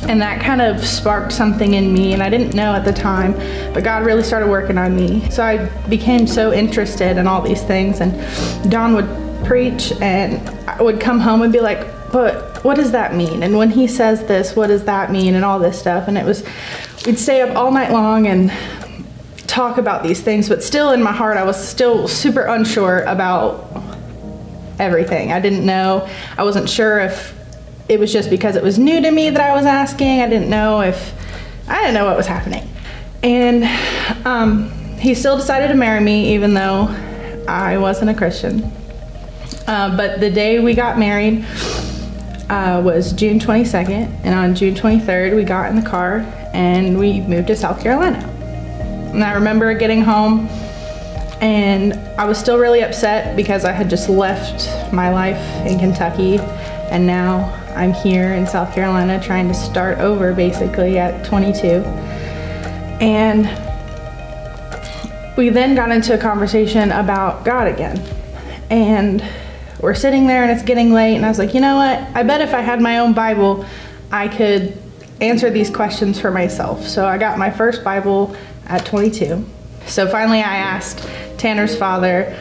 And 0.08 0.22
that 0.22 0.42
kind 0.42 0.62
of 0.62 0.86
sparked 0.86 1.32
something 1.32 1.74
in 1.74 1.94
me, 1.94 2.14
and 2.14 2.22
I 2.22 2.30
didn't 2.30 2.54
know 2.54 2.74
at 2.74 2.86
the 2.86 2.94
time, 2.94 3.34
but 3.74 3.84
God 3.84 4.06
really 4.06 4.24
started 4.24 4.50
working 4.50 4.78
on 4.78 4.96
me. 4.96 5.30
So 5.30 5.44
I 5.44 5.66
became 5.88 6.28
so 6.28 6.54
interested 6.54 7.18
in 7.18 7.26
all 7.26 7.42
these 7.42 7.64
things. 7.64 8.00
And 8.02 8.72
Don 8.72 8.94
would 8.94 9.08
preach, 9.46 9.92
and 10.02 10.48
I 10.70 10.82
would 10.82 11.00
come 11.00 11.20
home 11.20 11.42
and 11.42 11.52
be 11.52 11.62
like, 11.62 12.12
but 12.12 12.64
what 12.64 12.76
does 12.76 12.92
that 12.92 13.16
mean? 13.16 13.44
And 13.44 13.58
when 13.58 13.72
he 13.72 13.88
says 13.88 14.24
this, 14.26 14.56
what 14.56 14.68
does 14.68 14.86
that 14.86 15.12
mean? 15.12 15.36
And 15.36 15.44
all 15.44 15.58
this 15.58 15.80
stuff. 15.80 16.08
And 16.08 16.18
it 16.18 16.26
was, 16.26 16.44
we'd 17.06 17.18
stay 17.18 17.42
up 17.42 17.56
all 17.56 17.72
night 17.72 17.92
long 17.92 18.28
and 18.28 18.52
talk 19.48 19.78
about 19.78 20.04
these 20.04 20.22
things, 20.22 20.48
but 20.50 20.64
still 20.64 20.92
in 20.92 21.02
my 21.02 21.12
heart, 21.12 21.38
I 21.38 21.44
was 21.44 21.58
still 21.58 22.08
super 22.08 22.42
unsure 22.42 23.02
about 23.04 23.82
everything. 24.80 25.32
I 25.32 25.40
didn't 25.40 25.66
know, 25.66 26.10
I 26.38 26.44
wasn't 26.44 26.70
sure 26.70 27.00
if 27.00 27.36
it 27.90 28.00
was 28.00 28.12
just 28.12 28.30
because 28.30 28.56
it 28.56 28.64
was 28.64 28.80
new 28.80 29.02
to 29.02 29.12
me 29.12 29.30
that 29.30 29.42
I 29.42 29.56
was 29.56 29.66
asking. 29.66 30.22
I 30.22 30.30
didn't 30.30 30.50
know 30.50 30.82
if, 30.82 31.14
I 31.68 31.80
didn't 31.82 31.94
know 31.94 32.06
what 32.06 32.18
was 32.18 32.28
happening. 32.28 32.68
And 33.22 33.64
um, 34.26 34.70
he 34.98 35.14
still 35.14 35.38
decided 35.38 35.68
to 35.68 35.76
marry 35.76 36.00
me, 36.00 36.34
even 36.34 36.54
though 36.54 36.88
I 37.48 37.78
wasn't 37.78 38.10
a 38.10 38.14
Christian. 38.14 38.64
Uh, 39.68 39.96
but 39.96 40.20
the 40.20 40.30
day 40.30 40.60
we 40.60 40.74
got 40.74 40.98
married 40.98 41.46
uh, 42.50 42.82
was 42.84 43.14
June 43.14 43.40
22nd, 43.40 44.22
and 44.24 44.36
on 44.36 44.56
June 44.56 44.76
23rd, 44.76 45.36
we 45.36 45.44
got 45.44 45.70
in 45.70 45.76
the 45.76 45.90
car 45.90 46.20
and 46.54 46.98
we 47.00 47.22
moved 47.22 47.48
to 47.48 47.56
South 47.56 47.82
Carolina. 47.82 48.20
And 49.14 49.24
I 49.24 49.34
remember 49.34 49.74
getting 49.74 50.02
home 50.02 50.48
and 51.42 51.94
I 52.18 52.26
was 52.26 52.38
still 52.38 52.58
really 52.58 52.84
upset 52.84 53.36
because 53.36 53.66
I 53.66 53.72
had 53.72 53.90
just 53.90 54.10
left 54.10 54.94
my 54.94 55.10
life 55.12 55.38
in 55.66 55.78
Kentucky 55.78 56.40
and 56.90 57.06
now 57.06 57.63
I'm 57.76 57.94
here 57.94 58.34
in 58.34 58.46
South 58.46 58.74
Carolina 58.74 59.22
trying 59.22 59.48
to 59.48 59.54
start 59.54 60.00
over 60.00 60.34
basically 60.34 60.98
at 61.00 61.26
22. 61.26 61.68
And 63.02 63.46
we 65.36 65.50
then 65.50 65.76
got 65.76 65.92
into 65.92 66.14
a 66.14 66.18
conversation 66.18 66.92
about 66.92 67.44
God 67.44 67.68
again. 67.68 68.00
And 68.70 69.24
we're 69.82 69.96
sitting 69.96 70.28
there 70.28 70.44
and 70.44 70.52
it's 70.52 70.64
getting 70.64 70.94
late 70.94 71.16
and 71.16 71.26
I 71.26 71.30
was 71.30 71.40
like, 71.40 71.54
you 71.54 71.62
know 71.62 71.76
what? 71.76 72.00
I 72.16 72.24
bet 72.24 72.42
if 72.42 72.54
I 72.54 72.62
had 72.62 72.82
my 72.82 73.00
own 73.00 73.14
Bible, 73.14 73.66
I 74.12 74.28
could 74.28 74.78
answer 75.20 75.50
these 75.50 75.70
questions 75.70 76.20
for 76.20 76.32
myself. 76.32 76.88
So 76.88 77.06
I 77.06 77.18
got 77.18 77.38
my 77.38 77.50
first 77.50 77.84
Bible 77.84 78.36
at 78.68 78.86
22. 78.86 79.46
So 79.88 80.08
finally 80.08 80.40
I 80.40 80.56
asked 80.56 81.00
Tanner's 81.38 81.76
father, 81.76 82.34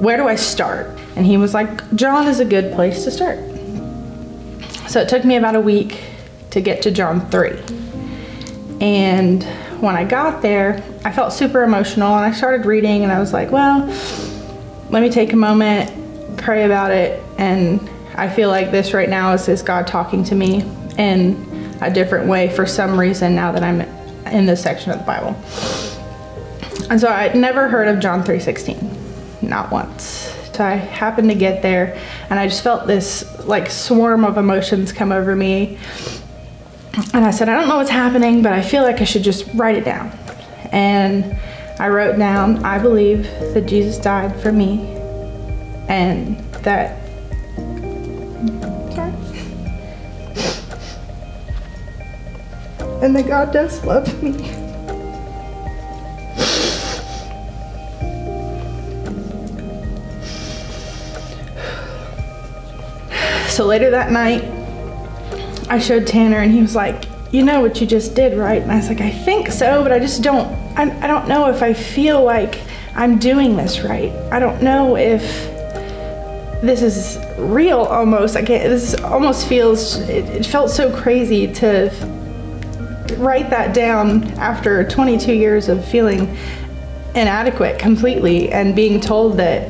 where 0.00 0.16
do 0.16 0.26
I 0.26 0.34
start? 0.34 0.86
And 1.16 1.24
he 1.24 1.36
was 1.36 1.54
like, 1.54 1.94
John 1.94 2.26
is 2.26 2.40
a 2.40 2.44
good 2.44 2.72
place 2.72 3.04
to 3.04 3.10
start. 3.10 3.38
So 4.88 5.00
it 5.00 5.08
took 5.08 5.24
me 5.24 5.36
about 5.36 5.56
a 5.56 5.60
week 5.60 6.02
to 6.50 6.60
get 6.60 6.82
to 6.82 6.90
John 6.90 7.28
3. 7.30 7.50
And 8.80 9.42
when 9.80 9.96
I 9.96 10.04
got 10.04 10.42
there, 10.42 10.82
I 11.04 11.12
felt 11.12 11.32
super 11.32 11.62
emotional 11.62 12.14
and 12.14 12.24
I 12.24 12.32
started 12.32 12.66
reading 12.66 13.02
and 13.02 13.12
I 13.12 13.18
was 13.18 13.32
like, 13.32 13.50
well, 13.50 13.86
let 14.90 15.02
me 15.02 15.10
take 15.10 15.32
a 15.32 15.36
moment, 15.36 16.38
pray 16.38 16.64
about 16.64 16.90
it. 16.90 17.22
And 17.38 17.80
I 18.14 18.28
feel 18.28 18.48
like 18.48 18.70
this 18.70 18.94
right 18.94 19.08
now 19.08 19.32
is, 19.32 19.48
is 19.48 19.62
God 19.62 19.86
talking 19.86 20.22
to 20.24 20.34
me 20.34 20.62
in 20.96 21.76
a 21.80 21.90
different 21.90 22.28
way 22.28 22.48
for 22.48 22.66
some 22.66 22.98
reason 22.98 23.34
now 23.34 23.52
that 23.52 23.62
I'm 23.62 23.80
in 24.32 24.46
this 24.46 24.62
section 24.62 24.92
of 24.92 24.98
the 25.00 25.04
Bible. 25.04 25.34
And 26.90 27.00
so 27.00 27.08
I'd 27.08 27.34
never 27.34 27.68
heard 27.68 27.88
of 27.88 27.98
John 28.00 28.22
3.16, 28.22 29.42
not 29.42 29.70
once. 29.70 30.43
So 30.54 30.64
I 30.64 30.74
happened 30.74 31.28
to 31.30 31.34
get 31.34 31.62
there 31.62 32.00
and 32.30 32.38
I 32.38 32.46
just 32.46 32.62
felt 32.62 32.86
this 32.86 33.44
like 33.44 33.68
swarm 33.68 34.24
of 34.24 34.38
emotions 34.38 34.92
come 34.92 35.10
over 35.10 35.34
me. 35.34 35.78
And 37.12 37.24
I 37.24 37.32
said, 37.32 37.48
I 37.48 37.58
don't 37.58 37.68
know 37.68 37.78
what's 37.78 37.90
happening, 37.90 38.40
but 38.40 38.52
I 38.52 38.62
feel 38.62 38.84
like 38.84 39.00
I 39.00 39.04
should 39.04 39.24
just 39.24 39.52
write 39.54 39.74
it 39.74 39.84
down. 39.84 40.10
And 40.70 41.36
I 41.80 41.88
wrote 41.88 42.16
down, 42.16 42.64
I 42.64 42.78
believe 42.78 43.24
that 43.52 43.66
Jesus 43.66 43.98
died 43.98 44.40
for 44.40 44.52
me 44.52 44.94
and 45.88 46.38
that 46.62 47.00
and 53.02 53.16
that 53.16 53.26
God 53.26 53.52
does 53.52 53.84
love 53.84 54.22
me. 54.22 54.63
So 63.54 63.66
later 63.66 63.90
that 63.90 64.10
night, 64.10 64.42
I 65.70 65.78
showed 65.78 66.08
Tanner 66.08 66.38
and 66.38 66.50
he 66.50 66.60
was 66.60 66.74
like, 66.74 67.04
you 67.30 67.44
know 67.44 67.60
what 67.60 67.80
you 67.80 67.86
just 67.86 68.16
did, 68.16 68.36
right? 68.36 68.60
And 68.60 68.72
I 68.72 68.78
was 68.78 68.88
like, 68.88 69.00
I 69.00 69.12
think 69.12 69.52
so, 69.52 69.80
but 69.84 69.92
I 69.92 70.00
just 70.00 70.24
don't, 70.24 70.48
I, 70.76 70.90
I 71.00 71.06
don't 71.06 71.28
know 71.28 71.48
if 71.48 71.62
I 71.62 71.72
feel 71.72 72.24
like 72.24 72.60
I'm 72.96 73.16
doing 73.16 73.56
this 73.56 73.82
right. 73.82 74.10
I 74.32 74.40
don't 74.40 74.60
know 74.60 74.96
if 74.96 75.22
this 76.62 76.82
is 76.82 77.16
real 77.38 77.78
almost. 77.78 78.34
I 78.34 78.42
can't, 78.42 78.68
this 78.68 78.94
almost 78.94 79.46
feels, 79.46 80.00
it, 80.00 80.24
it 80.24 80.46
felt 80.46 80.68
so 80.68 80.92
crazy 80.92 81.46
to 81.54 81.90
write 83.18 83.50
that 83.50 83.72
down 83.72 84.24
after 84.32 84.82
22 84.88 85.32
years 85.32 85.68
of 85.68 85.84
feeling 85.84 86.36
inadequate 87.14 87.78
completely 87.78 88.50
and 88.50 88.74
being 88.74 88.98
told 88.98 89.36
that 89.36 89.68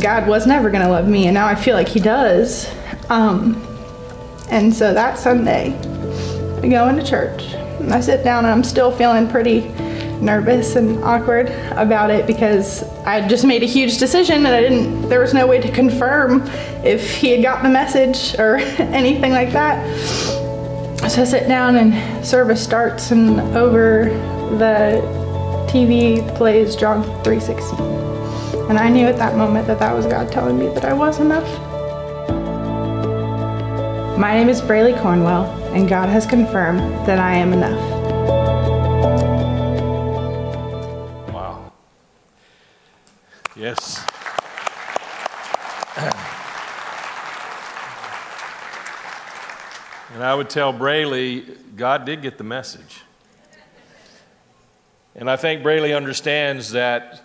God 0.00 0.28
was 0.28 0.46
never 0.46 0.70
to 0.70 0.88
love 0.88 1.08
me, 1.08 1.26
and 1.26 1.34
now 1.34 1.48
I 1.48 1.56
feel 1.56 1.74
like 1.74 1.88
He 1.88 1.98
does. 1.98 2.70
Um, 3.10 3.60
and 4.50 4.72
so 4.72 4.94
that 4.94 5.18
Sunday, 5.18 5.76
I 6.62 6.68
go 6.68 6.88
into 6.88 7.04
church. 7.04 7.42
And 7.80 7.92
I 7.92 8.00
sit 8.00 8.24
down 8.24 8.44
and 8.44 8.52
I'm 8.52 8.64
still 8.64 8.90
feeling 8.90 9.28
pretty 9.28 9.68
nervous 10.20 10.76
and 10.76 11.02
awkward 11.02 11.48
about 11.72 12.10
it 12.10 12.26
because 12.26 12.82
I 13.04 13.26
just 13.26 13.44
made 13.44 13.62
a 13.62 13.66
huge 13.66 13.98
decision 13.98 14.44
and 14.46 14.48
I 14.48 14.60
didn't, 14.60 15.08
there 15.08 15.20
was 15.20 15.32
no 15.32 15.46
way 15.46 15.60
to 15.60 15.72
confirm 15.72 16.42
if 16.84 17.16
he 17.16 17.30
had 17.30 17.42
got 17.42 17.62
the 17.62 17.68
message 17.68 18.38
or 18.38 18.56
anything 18.78 19.32
like 19.32 19.52
that. 19.52 19.84
So 21.10 21.22
I 21.22 21.24
sit 21.24 21.48
down 21.48 21.76
and 21.76 22.24
service 22.24 22.62
starts 22.62 23.10
and 23.10 23.40
over 23.56 24.04
the 24.58 25.00
TV 25.70 26.36
plays 26.36 26.76
John 26.76 27.02
3.16. 27.24 28.68
And 28.68 28.78
I 28.78 28.88
knew 28.88 29.06
at 29.06 29.16
that 29.16 29.36
moment 29.36 29.66
that 29.66 29.78
that 29.78 29.94
was 29.94 30.06
God 30.06 30.30
telling 30.30 30.58
me 30.58 30.66
that 30.74 30.84
I 30.84 30.92
was 30.92 31.18
enough. 31.18 31.69
My 34.20 34.34
name 34.34 34.50
is 34.50 34.60
Braylee 34.60 35.00
Cornwell, 35.00 35.46
and 35.72 35.88
God 35.88 36.10
has 36.10 36.26
confirmed 36.26 36.80
that 37.06 37.18
I 37.18 37.36
am 37.36 37.54
enough. 37.54 37.80
Wow. 41.32 41.72
Yes. 43.56 44.04
And 50.12 50.22
I 50.22 50.34
would 50.34 50.50
tell 50.50 50.74
Braylee, 50.74 51.76
God 51.76 52.04
did 52.04 52.20
get 52.20 52.36
the 52.36 52.44
message. 52.44 53.00
And 55.14 55.30
I 55.30 55.36
think 55.36 55.62
Braylee 55.62 55.96
understands 55.96 56.72
that 56.72 57.22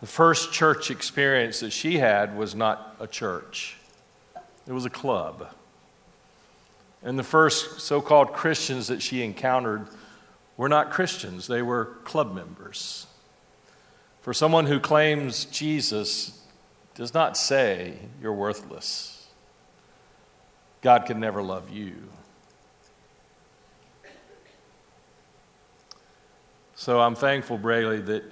the 0.00 0.06
first 0.06 0.54
church 0.54 0.90
experience 0.90 1.60
that 1.60 1.72
she 1.72 1.98
had 1.98 2.34
was 2.34 2.54
not 2.54 2.96
a 2.98 3.06
church, 3.06 3.76
it 4.66 4.72
was 4.72 4.86
a 4.86 4.90
club. 4.90 5.48
And 7.04 7.18
the 7.18 7.22
first 7.22 7.80
so 7.80 8.00
called 8.00 8.32
Christians 8.32 8.88
that 8.88 9.02
she 9.02 9.22
encountered 9.22 9.86
were 10.56 10.70
not 10.70 10.90
Christians, 10.90 11.46
they 11.46 11.62
were 11.62 11.96
club 12.04 12.34
members. 12.34 13.06
For 14.22 14.32
someone 14.32 14.66
who 14.66 14.80
claims 14.80 15.44
Jesus 15.46 16.42
does 16.94 17.12
not 17.12 17.36
say 17.36 17.98
you're 18.22 18.32
worthless. 18.32 19.28
God 20.80 21.04
can 21.04 21.20
never 21.20 21.42
love 21.42 21.70
you. 21.70 21.94
So 26.74 27.00
I'm 27.00 27.14
thankful, 27.14 27.58
Braylee, 27.58 28.06
that 28.06 28.24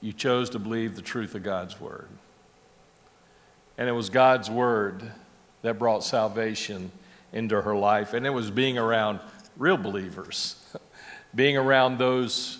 you 0.00 0.12
chose 0.12 0.50
to 0.50 0.58
believe 0.58 0.96
the 0.96 1.02
truth 1.02 1.34
of 1.34 1.42
God's 1.42 1.80
word. 1.80 2.08
And 3.76 3.88
it 3.88 3.92
was 3.92 4.10
God's 4.10 4.50
word 4.50 5.12
that 5.62 5.78
brought 5.78 6.02
salvation 6.02 6.90
into 7.32 7.60
her 7.62 7.74
life. 7.74 8.14
And 8.14 8.26
it 8.26 8.30
was 8.30 8.50
being 8.50 8.78
around 8.78 9.20
real 9.56 9.76
believers, 9.76 10.56
being 11.34 11.56
around 11.56 11.98
those 11.98 12.58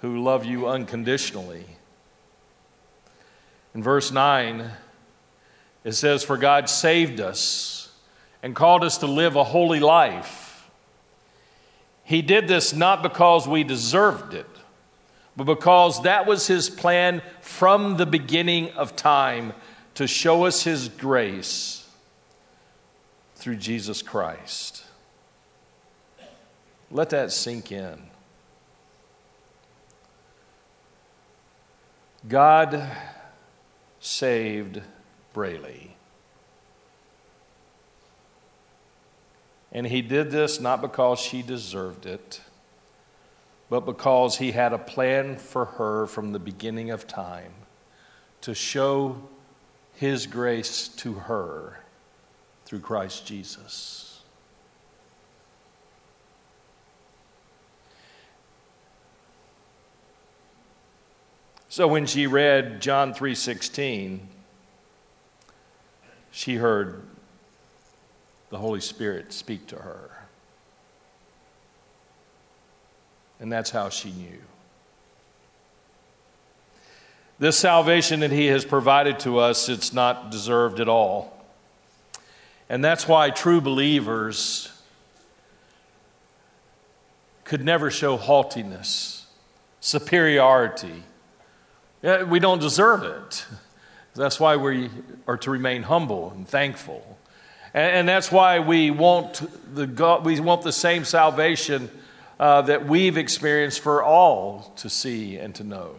who 0.00 0.22
love 0.22 0.44
you 0.44 0.68
unconditionally. 0.68 1.64
In 3.74 3.82
verse 3.82 4.10
9, 4.10 4.70
it 5.84 5.92
says, 5.92 6.24
For 6.24 6.36
God 6.36 6.68
saved 6.68 7.20
us 7.20 7.92
and 8.42 8.54
called 8.54 8.84
us 8.84 8.98
to 8.98 9.06
live 9.06 9.36
a 9.36 9.44
holy 9.44 9.80
life. 9.80 10.68
He 12.04 12.22
did 12.22 12.46
this 12.46 12.72
not 12.72 13.02
because 13.02 13.48
we 13.48 13.64
deserved 13.64 14.32
it, 14.32 14.46
but 15.36 15.44
because 15.44 16.02
that 16.04 16.26
was 16.26 16.46
His 16.46 16.70
plan 16.70 17.20
from 17.40 17.96
the 17.96 18.06
beginning 18.06 18.70
of 18.72 18.94
time 18.94 19.52
to 19.94 20.06
show 20.06 20.46
us 20.46 20.62
His 20.62 20.88
grace 20.88 21.75
through 23.36 23.56
Jesus 23.56 24.02
Christ. 24.02 24.82
Let 26.90 27.10
that 27.10 27.30
sink 27.30 27.70
in. 27.70 28.02
God 32.26 32.90
saved 34.00 34.80
Braylee. 35.34 35.90
And 39.70 39.86
he 39.86 40.00
did 40.00 40.30
this 40.30 40.58
not 40.58 40.80
because 40.80 41.20
she 41.20 41.42
deserved 41.42 42.06
it, 42.06 42.40
but 43.68 43.80
because 43.80 44.38
he 44.38 44.52
had 44.52 44.72
a 44.72 44.78
plan 44.78 45.36
for 45.36 45.66
her 45.66 46.06
from 46.06 46.32
the 46.32 46.38
beginning 46.38 46.90
of 46.90 47.06
time 47.06 47.52
to 48.40 48.54
show 48.54 49.20
his 49.92 50.26
grace 50.26 50.88
to 50.88 51.14
her 51.14 51.80
through 52.66 52.80
Christ 52.80 53.26
Jesus. 53.26 54.20
So 61.68 61.86
when 61.86 62.06
she 62.06 62.26
read 62.26 62.80
John 62.80 63.14
3:16 63.14 64.28
she 66.30 66.56
heard 66.56 67.02
the 68.50 68.58
Holy 68.58 68.80
Spirit 68.80 69.32
speak 69.32 69.66
to 69.68 69.76
her. 69.76 70.10
And 73.40 73.50
that's 73.50 73.70
how 73.70 73.88
she 73.88 74.10
knew. 74.10 74.42
This 77.38 77.58
salvation 77.58 78.20
that 78.20 78.32
He 78.32 78.46
has 78.46 78.64
provided 78.64 79.18
to 79.20 79.38
us, 79.38 79.68
it's 79.68 79.92
not 79.92 80.30
deserved 80.30 80.80
at 80.80 80.88
all. 80.88 81.35
And 82.68 82.84
that's 82.84 83.06
why 83.06 83.30
true 83.30 83.60
believers 83.60 84.72
could 87.44 87.64
never 87.64 87.90
show 87.90 88.16
haughtiness, 88.16 89.26
superiority. 89.80 91.04
We 92.02 92.40
don't 92.40 92.60
deserve 92.60 93.04
it. 93.04 93.46
That's 94.14 94.40
why 94.40 94.56
we 94.56 94.88
are 95.26 95.36
to 95.36 95.50
remain 95.50 95.82
humble 95.82 96.30
and 96.30 96.48
thankful. 96.48 97.18
And, 97.74 98.08
that's 98.08 98.32
why 98.32 98.60
we 98.60 98.90
want 98.90 99.42
the, 99.74 99.86
God, 99.86 100.24
we 100.24 100.40
want 100.40 100.62
the 100.62 100.72
same 100.72 101.04
salvation 101.04 101.90
uh, 102.40 102.62
that 102.62 102.86
we've 102.86 103.18
experienced 103.18 103.80
for 103.80 104.02
all 104.02 104.72
to 104.76 104.88
see 104.88 105.36
and 105.36 105.54
to 105.56 105.64
know. 105.64 105.96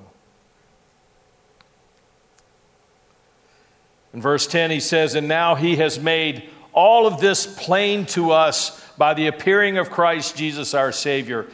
In 4.12 4.22
verse 4.22 4.48
10, 4.48 4.72
he 4.72 4.80
says, 4.80 5.14
And 5.14 5.28
now 5.28 5.54
he 5.54 5.76
has 5.76 6.00
made 6.00 6.50
all 6.78 7.08
of 7.08 7.20
this 7.20 7.48
plain 7.48 8.06
to 8.06 8.30
us 8.30 8.80
by 9.00 9.16
the 9.16 9.26
appearing 9.26 9.80
of 9.80 9.90
Christ 9.90 10.38
Jesus 10.38 10.76
our 10.76 10.92
Savior. 10.92 11.48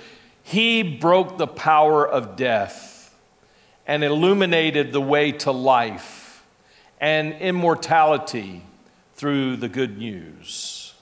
He 0.43 0.83
broke 0.83 1.37
the 1.37 1.47
power 1.47 2.05
of 2.05 2.35
death 2.35 3.15
and 3.87 4.03
illuminated 4.03 4.91
the 4.91 4.99
way 4.99 5.31
to 5.31 5.51
life 5.53 6.43
and 6.99 7.35
immortality 7.35 8.63
through 9.15 9.55
the 9.55 9.69
good 9.69 9.97
news. 9.97 10.93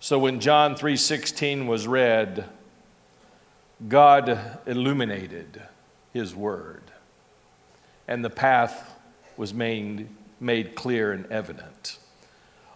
So 0.00 0.18
when 0.18 0.40
John 0.40 0.76
3:16 0.76 1.66
was 1.66 1.86
read, 1.86 2.46
God 3.86 4.60
illuminated 4.64 5.60
his 6.14 6.34
word 6.34 6.90
and 8.08 8.24
the 8.24 8.30
path 8.30 8.94
was 9.36 9.52
made, 9.52 10.08
made 10.40 10.74
clear 10.74 11.12
and 11.12 11.26
evident. 11.26 11.98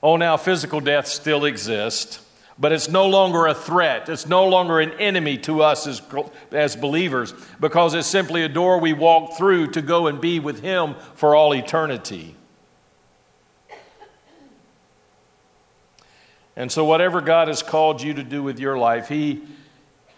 Oh, 0.02 0.16
now 0.16 0.37
physical 0.37 0.80
death 0.80 1.06
still 1.08 1.44
exists, 1.44 2.24
but 2.58 2.72
it's 2.72 2.88
no 2.88 3.06
longer 3.06 3.46
a 3.46 3.54
threat. 3.54 4.08
It's 4.08 4.26
no 4.26 4.46
longer 4.46 4.80
an 4.80 4.92
enemy 4.92 5.38
to 5.38 5.62
us 5.62 5.87
as, 5.87 6.02
as 6.52 6.76
believers 6.76 7.34
because 7.61 7.94
it's 7.94 8.06
simply 8.06 8.42
a 8.42 8.48
door 8.48 8.78
we 8.78 8.92
walk 8.92 9.37
through 9.37 9.68
to 9.72 9.82
go 9.82 10.06
and 10.06 10.20
be 10.20 10.38
with 10.40 10.61
Him 10.61 10.94
for 11.14 11.34
all 11.34 11.54
eternity. 11.54 12.37
And 16.56 16.72
so, 16.72 16.84
whatever 16.84 17.20
God 17.20 17.46
has 17.46 17.62
called 17.62 18.02
you 18.02 18.14
to 18.14 18.24
do 18.24 18.42
with 18.42 18.58
your 18.58 18.76
life, 18.76 19.08
He, 19.08 19.42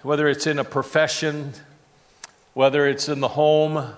whether 0.02 0.26
it's 0.26 0.46
in 0.46 0.58
a 0.58 0.64
profession, 0.64 1.52
whether 2.54 2.86
it's 2.86 3.10
in 3.10 3.20
the 3.20 3.28
home, 3.28 3.94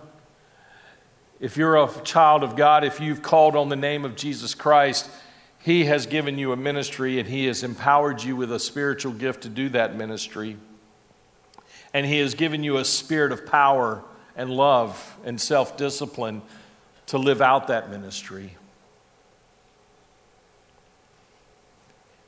if 1.39 1.57
you're 1.57 1.77
a 1.77 1.89
child 2.03 2.43
of 2.43 2.57
God, 2.57 2.85
if 2.85 3.01
you've 3.01 3.23
called 3.23 3.55
on 3.55 3.69
the 3.69 3.77
name 3.77 4.05
of 4.05 4.17
Jesus 4.17 4.55
Christ, 4.55 5.09
He 5.63 5.85
has 5.85 6.07
given 6.07 6.39
you 6.39 6.53
a 6.53 6.57
ministry 6.57 7.19
and 7.19 7.29
He 7.29 7.47
has 7.47 7.63
empowered 7.63 8.23
you 8.23 8.35
with 8.37 8.53
a 8.53 8.59
spiritual 8.59 9.13
gift 9.13 9.43
to 9.43 9.49
do 9.49 9.69
that 9.71 9.97
ministry. 9.97 10.57
And 11.95 12.07
He 12.07 12.19
has 12.19 12.35
given 12.35 12.65
you 12.65 12.79
a 12.79 12.85
spirit 12.85 13.33
of 13.33 13.47
power 13.47 14.03
and 14.37 14.51
love 14.51 15.17
and 15.25 15.41
self 15.41 15.77
discipline 15.77 16.43
to 17.07 17.19
live 17.19 17.43
out 17.43 17.69
that 17.69 17.91
ministry. 17.91 18.57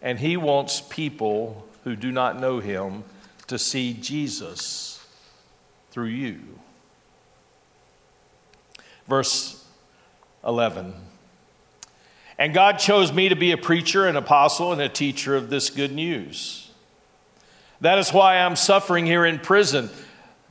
And 0.03 0.18
he 0.18 0.37
wants 0.37 0.83
people 0.83 1.66
who 1.85 1.97
do 1.97 2.12
not 2.12 2.38
know 2.38 2.61
him 2.61 3.05
to 3.47 3.59
see 3.59 3.94
Jesus 3.94 5.05
through 5.90 6.09
you. 6.09 6.40
Verse 9.09 9.64
11. 10.47 10.92
And 12.38 12.53
God 12.53 12.79
chose 12.79 13.12
me 13.12 13.29
to 13.29 13.37
be 13.37 13.53
a 13.53 13.57
preacher, 13.57 14.07
an 14.07 14.16
apostle, 14.16 14.73
and 14.73 14.81
a 14.81 14.88
teacher 14.88 15.37
of 15.37 15.51
this 15.51 15.70
good 15.70 15.92
news. 15.92 16.70
That 17.81 17.99
is 17.99 18.12
why 18.12 18.38
I'm 18.38 18.57
suffering 18.57 19.07
here 19.07 19.25
in 19.25 19.38
prison. 19.38 19.90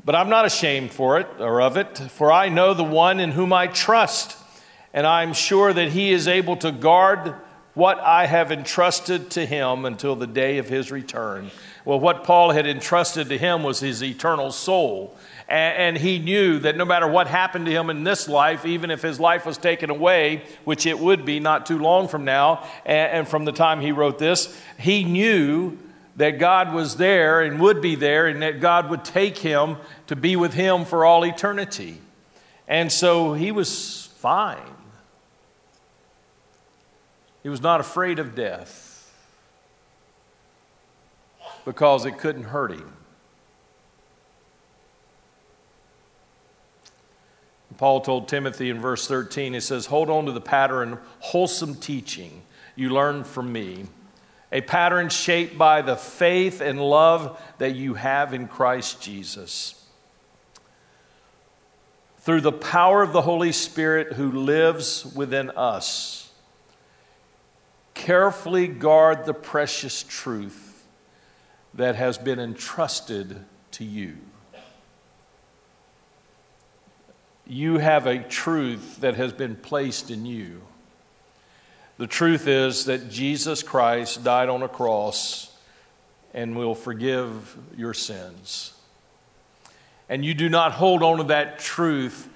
But 0.05 0.15
I'm 0.15 0.29
not 0.29 0.45
ashamed 0.45 0.91
for 0.91 1.19
it 1.19 1.27
or 1.39 1.61
of 1.61 1.77
it, 1.77 1.97
for 1.97 2.31
I 2.31 2.49
know 2.49 2.73
the 2.73 2.83
one 2.83 3.19
in 3.19 3.31
whom 3.31 3.53
I 3.53 3.67
trust, 3.67 4.37
and 4.93 5.07
I'm 5.07 5.33
sure 5.33 5.71
that 5.71 5.89
he 5.89 6.11
is 6.11 6.27
able 6.27 6.57
to 6.57 6.71
guard 6.71 7.35
what 7.73 7.99
I 7.99 8.27
have 8.27 8.51
entrusted 8.51 9.31
to 9.31 9.45
him 9.45 9.85
until 9.85 10.15
the 10.15 10.27
day 10.27 10.57
of 10.59 10.69
his 10.69 10.91
return. 10.91 11.49
Well, 11.85 11.99
what 11.99 12.23
Paul 12.23 12.51
had 12.51 12.67
entrusted 12.67 13.29
to 13.29 13.37
him 13.37 13.63
was 13.63 13.79
his 13.79 14.03
eternal 14.03 14.51
soul. 14.51 15.17
And, 15.49 15.97
he 15.97 16.19
knew 16.19 16.59
that 16.59 16.77
no 16.77 16.85
matter 16.85 17.07
what 17.07 17.27
happened 17.27 17.65
to 17.65 17.71
him 17.71 17.89
in 17.89 18.03
this 18.03 18.27
life, 18.27 18.65
even 18.65 18.89
if 18.89 19.01
his 19.01 19.19
life 19.19 19.45
was 19.45 19.57
taken 19.57 19.89
away, 19.89 20.43
which 20.63 20.85
it 20.85 20.97
would 20.97 21.25
be 21.25 21.39
not 21.39 21.65
too 21.65 21.77
long 21.77 22.07
from 22.07 22.25
now, 22.25 22.65
and 22.85 23.27
from 23.27 23.45
the 23.45 23.51
time 23.51 23.81
he 23.81 23.91
wrote 23.91 24.17
this, 24.17 24.57
he 24.79 25.03
knew 25.03 25.77
that 26.15 26.39
God 26.39 26.73
was 26.73 26.95
there 26.95 27.41
and 27.41 27.59
would 27.59 27.81
be 27.81 27.95
there, 27.95 28.27
and 28.27 28.41
that 28.41 28.61
God 28.61 28.89
would 28.89 29.03
take 29.03 29.37
him 29.37 29.77
to 30.07 30.15
be 30.15 30.35
with 30.35 30.53
him 30.53 30.85
for 30.85 31.05
all 31.05 31.25
eternity. 31.25 31.99
And 32.67 32.91
so 32.91 33.33
he 33.33 33.51
was 33.51 34.09
fine. 34.17 34.72
He 37.43 37.49
was 37.49 37.61
not 37.61 37.81
afraid 37.81 38.19
of 38.19 38.35
death 38.35 39.13
because 41.65 42.05
it 42.05 42.17
couldn't 42.17 42.45
hurt 42.45 42.71
him. 42.71 42.93
Paul 47.77 48.01
told 48.01 48.27
Timothy 48.27 48.69
in 48.69 48.79
verse 48.79 49.07
13, 49.07 49.53
he 49.53 49.59
says, 49.59 49.87
Hold 49.87 50.09
on 50.09 50.25
to 50.27 50.31
the 50.31 50.39
pattern, 50.39 50.99
wholesome 51.19 51.75
teaching 51.75 52.43
you 52.75 52.89
learned 52.89 53.27
from 53.27 53.51
me, 53.51 53.85
a 54.51 54.61
pattern 54.61 55.09
shaped 55.09 55.57
by 55.57 55.81
the 55.81 55.95
faith 55.95 56.61
and 56.61 56.79
love 56.79 57.41
that 57.57 57.75
you 57.75 57.95
have 57.95 58.33
in 58.33 58.47
Christ 58.47 59.01
Jesus. 59.01 59.83
Through 62.19 62.41
the 62.41 62.51
power 62.51 63.01
of 63.01 63.11
the 63.13 63.21
Holy 63.21 63.51
Spirit 63.51 64.13
who 64.13 64.31
lives 64.31 65.05
within 65.13 65.49
us, 65.51 66.22
carefully 67.93 68.67
guard 68.67 69.25
the 69.25 69.33
precious 69.33 70.03
truth 70.03 70.85
that 71.73 71.95
has 71.95 72.17
been 72.17 72.39
entrusted 72.39 73.43
to 73.71 73.83
you. 73.83 74.17
You 77.45 77.77
have 77.77 78.07
a 78.07 78.19
truth 78.19 79.01
that 79.01 79.15
has 79.15 79.33
been 79.33 79.55
placed 79.55 80.09
in 80.09 80.25
you. 80.25 80.61
The 81.97 82.07
truth 82.07 82.47
is 82.47 82.85
that 82.85 83.09
Jesus 83.09 83.61
Christ 83.61 84.23
died 84.23 84.49
on 84.49 84.63
a 84.63 84.69
cross 84.69 85.55
and 86.33 86.55
will 86.55 86.75
forgive 86.75 87.55
your 87.77 87.93
sins. 87.93 88.73
And 90.09 90.23
you 90.23 90.33
do 90.33 90.49
not 90.49 90.71
hold 90.73 91.03
on 91.03 91.17
to 91.17 91.23
that 91.25 91.59
truth 91.59 92.29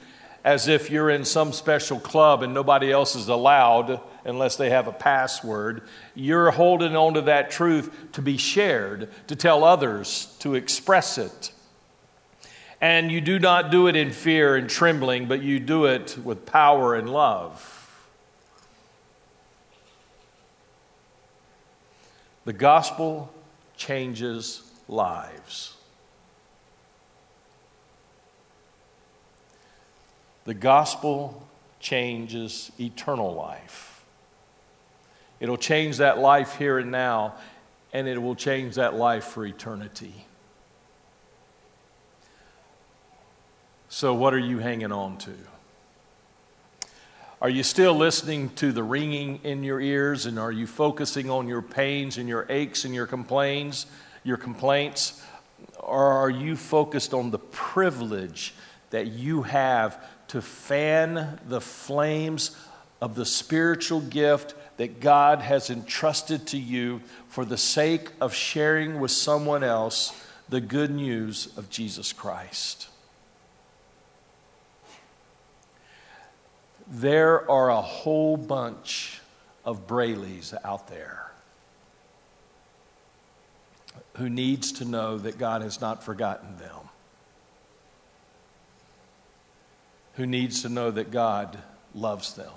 as 0.43 0.67
if 0.67 0.89
you're 0.89 1.10
in 1.10 1.26
some 1.26 1.52
special 1.52 2.00
club 2.00 2.43
and 2.43 2.54
nobody 2.54 2.91
else 2.91 3.15
is 3.15 3.28
allowed 3.28 4.00
unless 4.27 4.57
they 4.57 4.69
have 4.69 4.87
a 4.87 4.91
password. 4.91 5.81
You're 6.13 6.51
holding 6.51 6.95
on 6.95 7.15
to 7.15 7.21
that 7.21 7.49
truth 7.49 8.11
to 8.11 8.21
be 8.21 8.37
shared, 8.37 9.09
to 9.27 9.35
tell 9.35 9.63
others, 9.63 10.35
to 10.39 10.53
express 10.53 11.17
it. 11.17 11.51
And 12.79 13.11
you 13.11 13.21
do 13.21 13.39
not 13.39 13.71
do 13.71 13.87
it 13.87 13.95
in 13.95 14.11
fear 14.11 14.55
and 14.55 14.69
trembling, 14.69 15.27
but 15.27 15.41
you 15.41 15.59
do 15.59 15.85
it 15.85 16.17
with 16.23 16.45
power 16.45 16.93
and 16.93 17.09
love. 17.09 17.73
The 22.45 22.53
gospel 22.53 23.33
changes 23.75 24.61
lives. 24.87 25.75
The 30.45 30.53
gospel 30.53 31.47
changes 31.79 32.71
eternal 32.79 33.33
life. 33.33 33.96
It'll 35.39 35.58
change 35.58 35.97
that 35.97 36.17
life 36.17 36.58
here 36.58 36.80
and 36.80 36.91
now, 36.91 37.36
and 37.93 38.08
it 38.08 38.21
will 38.21 38.36
change 38.36 38.76
that 38.76 38.95
life 38.95 39.26
for 39.26 39.45
eternity. 39.45 40.26
So, 43.89 44.13
what 44.13 44.34
are 44.34 44.39
you 44.39 44.60
hanging 44.60 44.91
on 44.91 45.17
to? 45.19 45.34
Are 47.39 47.50
you 47.50 47.62
still 47.62 47.93
listening 47.93 48.50
to 48.56 48.71
the 48.71 48.82
ringing 48.82 49.39
in 49.43 49.63
your 49.63 49.80
ears 49.80 50.26
and 50.26 50.39
are 50.39 50.52
you 50.52 50.65
focusing 50.65 51.30
on 51.30 51.47
your 51.47 51.62
pains 51.62 52.17
and 52.17 52.28
your 52.28 52.47
aches 52.50 52.84
and 52.84 52.95
your 52.95 53.06
complaints, 53.06 53.86
your 54.23 54.38
complaints? 54.38 55.23
Or 55.80 56.13
are 56.13 56.32
you 56.32 56.56
focused 56.56 57.13
on 57.13 57.30
the 57.30 57.38
privilege 57.38 58.56
that 58.89 59.08
you 59.08 59.43
have 59.43 60.04
to 60.30 60.41
fan 60.41 61.39
the 61.47 61.62
flames 61.62 62.58
of 63.02 63.13
the 63.13 63.26
spiritual 63.26 64.02
gift 64.02 64.56
that 64.77 64.99
God 64.99 65.39
has 65.39 65.69
entrusted 65.69 66.47
to 66.47 66.57
you 66.57 67.01
for 67.27 67.45
the 67.45 67.57
sake 67.57 68.11
of 68.21 68.33
sharing 68.33 68.99
with 68.99 69.11
someone 69.11 69.63
else 69.63 70.13
the 70.49 70.61
good 70.61 70.91
news 70.91 71.49
of 71.57 71.69
Jesus 71.69 72.13
Christ? 72.13 72.87
there 76.89 77.49
are 77.49 77.69
a 77.69 77.81
whole 77.81 78.37
bunch 78.37 79.19
of 79.65 79.87
Braylys 79.87 80.53
out 80.63 80.87
there 80.87 81.31
who 84.15 84.29
needs 84.29 84.71
to 84.73 84.85
know 84.85 85.17
that 85.17 85.37
God 85.37 85.61
has 85.61 85.81
not 85.81 86.03
forgotten 86.03 86.57
them. 86.57 86.71
Who 90.13 90.25
needs 90.25 90.63
to 90.63 90.69
know 90.69 90.89
that 90.89 91.11
God 91.11 91.57
loves 91.93 92.33
them. 92.33 92.51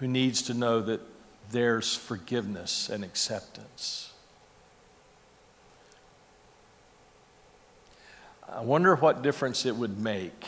Who 0.00 0.08
needs 0.08 0.42
to 0.42 0.54
know 0.54 0.80
that 0.80 1.00
there's 1.50 1.94
forgiveness 1.94 2.88
and 2.88 3.04
acceptance. 3.04 4.12
I 8.48 8.62
wonder 8.62 8.96
what 8.96 9.22
difference 9.22 9.66
it 9.66 9.76
would 9.76 9.98
make 9.98 10.46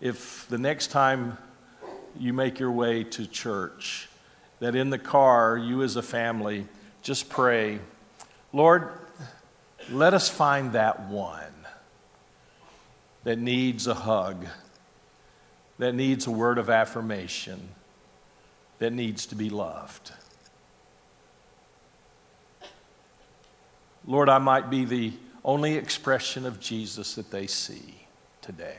if 0.00 0.46
the 0.48 0.58
next 0.58 0.88
time 0.88 1.38
you 2.18 2.32
make 2.32 2.58
your 2.58 2.70
way 2.70 3.04
to 3.04 3.26
church, 3.26 4.08
that 4.60 4.74
in 4.74 4.90
the 4.90 4.98
car, 4.98 5.56
you 5.56 5.82
as 5.82 5.96
a 5.96 6.02
family, 6.02 6.66
just 7.02 7.28
pray, 7.28 7.78
Lord, 8.52 8.88
let 9.90 10.14
us 10.14 10.28
find 10.28 10.72
that 10.72 11.08
one 11.08 11.52
that 13.24 13.38
needs 13.38 13.86
a 13.86 13.94
hug, 13.94 14.46
that 15.78 15.94
needs 15.94 16.26
a 16.26 16.30
word 16.30 16.58
of 16.58 16.70
affirmation, 16.70 17.68
that 18.78 18.92
needs 18.92 19.26
to 19.26 19.34
be 19.34 19.50
loved. 19.50 20.12
Lord, 24.06 24.28
I 24.28 24.38
might 24.38 24.70
be 24.70 24.84
the 24.84 25.12
only 25.44 25.74
expression 25.74 26.46
of 26.46 26.60
Jesus 26.60 27.14
that 27.14 27.30
they 27.30 27.46
see 27.46 27.94
today. 28.40 28.78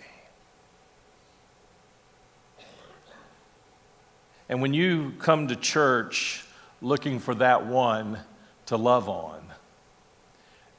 And 4.49 4.61
when 4.61 4.73
you 4.73 5.13
come 5.19 5.47
to 5.49 5.55
church 5.55 6.45
looking 6.81 7.19
for 7.19 7.35
that 7.35 7.65
one 7.65 8.19
to 8.67 8.77
love 8.77 9.09
on, 9.09 9.41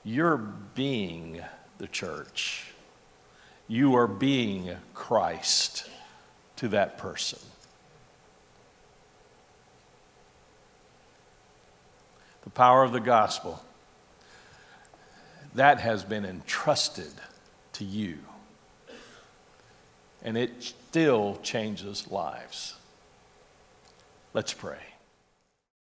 you're 0.05 0.39
being 0.39 1.43
the 1.77 1.87
church. 1.87 2.73
You 3.67 3.97
are 3.97 4.07
being 4.07 4.75
Christ 4.95 5.89
to 6.57 6.69
that 6.69 6.97
person. 6.97 7.41
The 12.49 12.53
power 12.53 12.83
of 12.83 12.93
the 12.93 13.01
gospel, 13.01 13.63
that 15.55 15.81
has 15.81 16.03
been 16.03 16.25
entrusted 16.25 17.13
to 17.75 17.85
you. 17.85 18.21
And 20.23 20.39
it 20.39 20.63
still 20.63 21.39
changes 21.43 22.11
lives. 22.11 22.75
Let's 24.33 24.55
pray. 24.55 24.79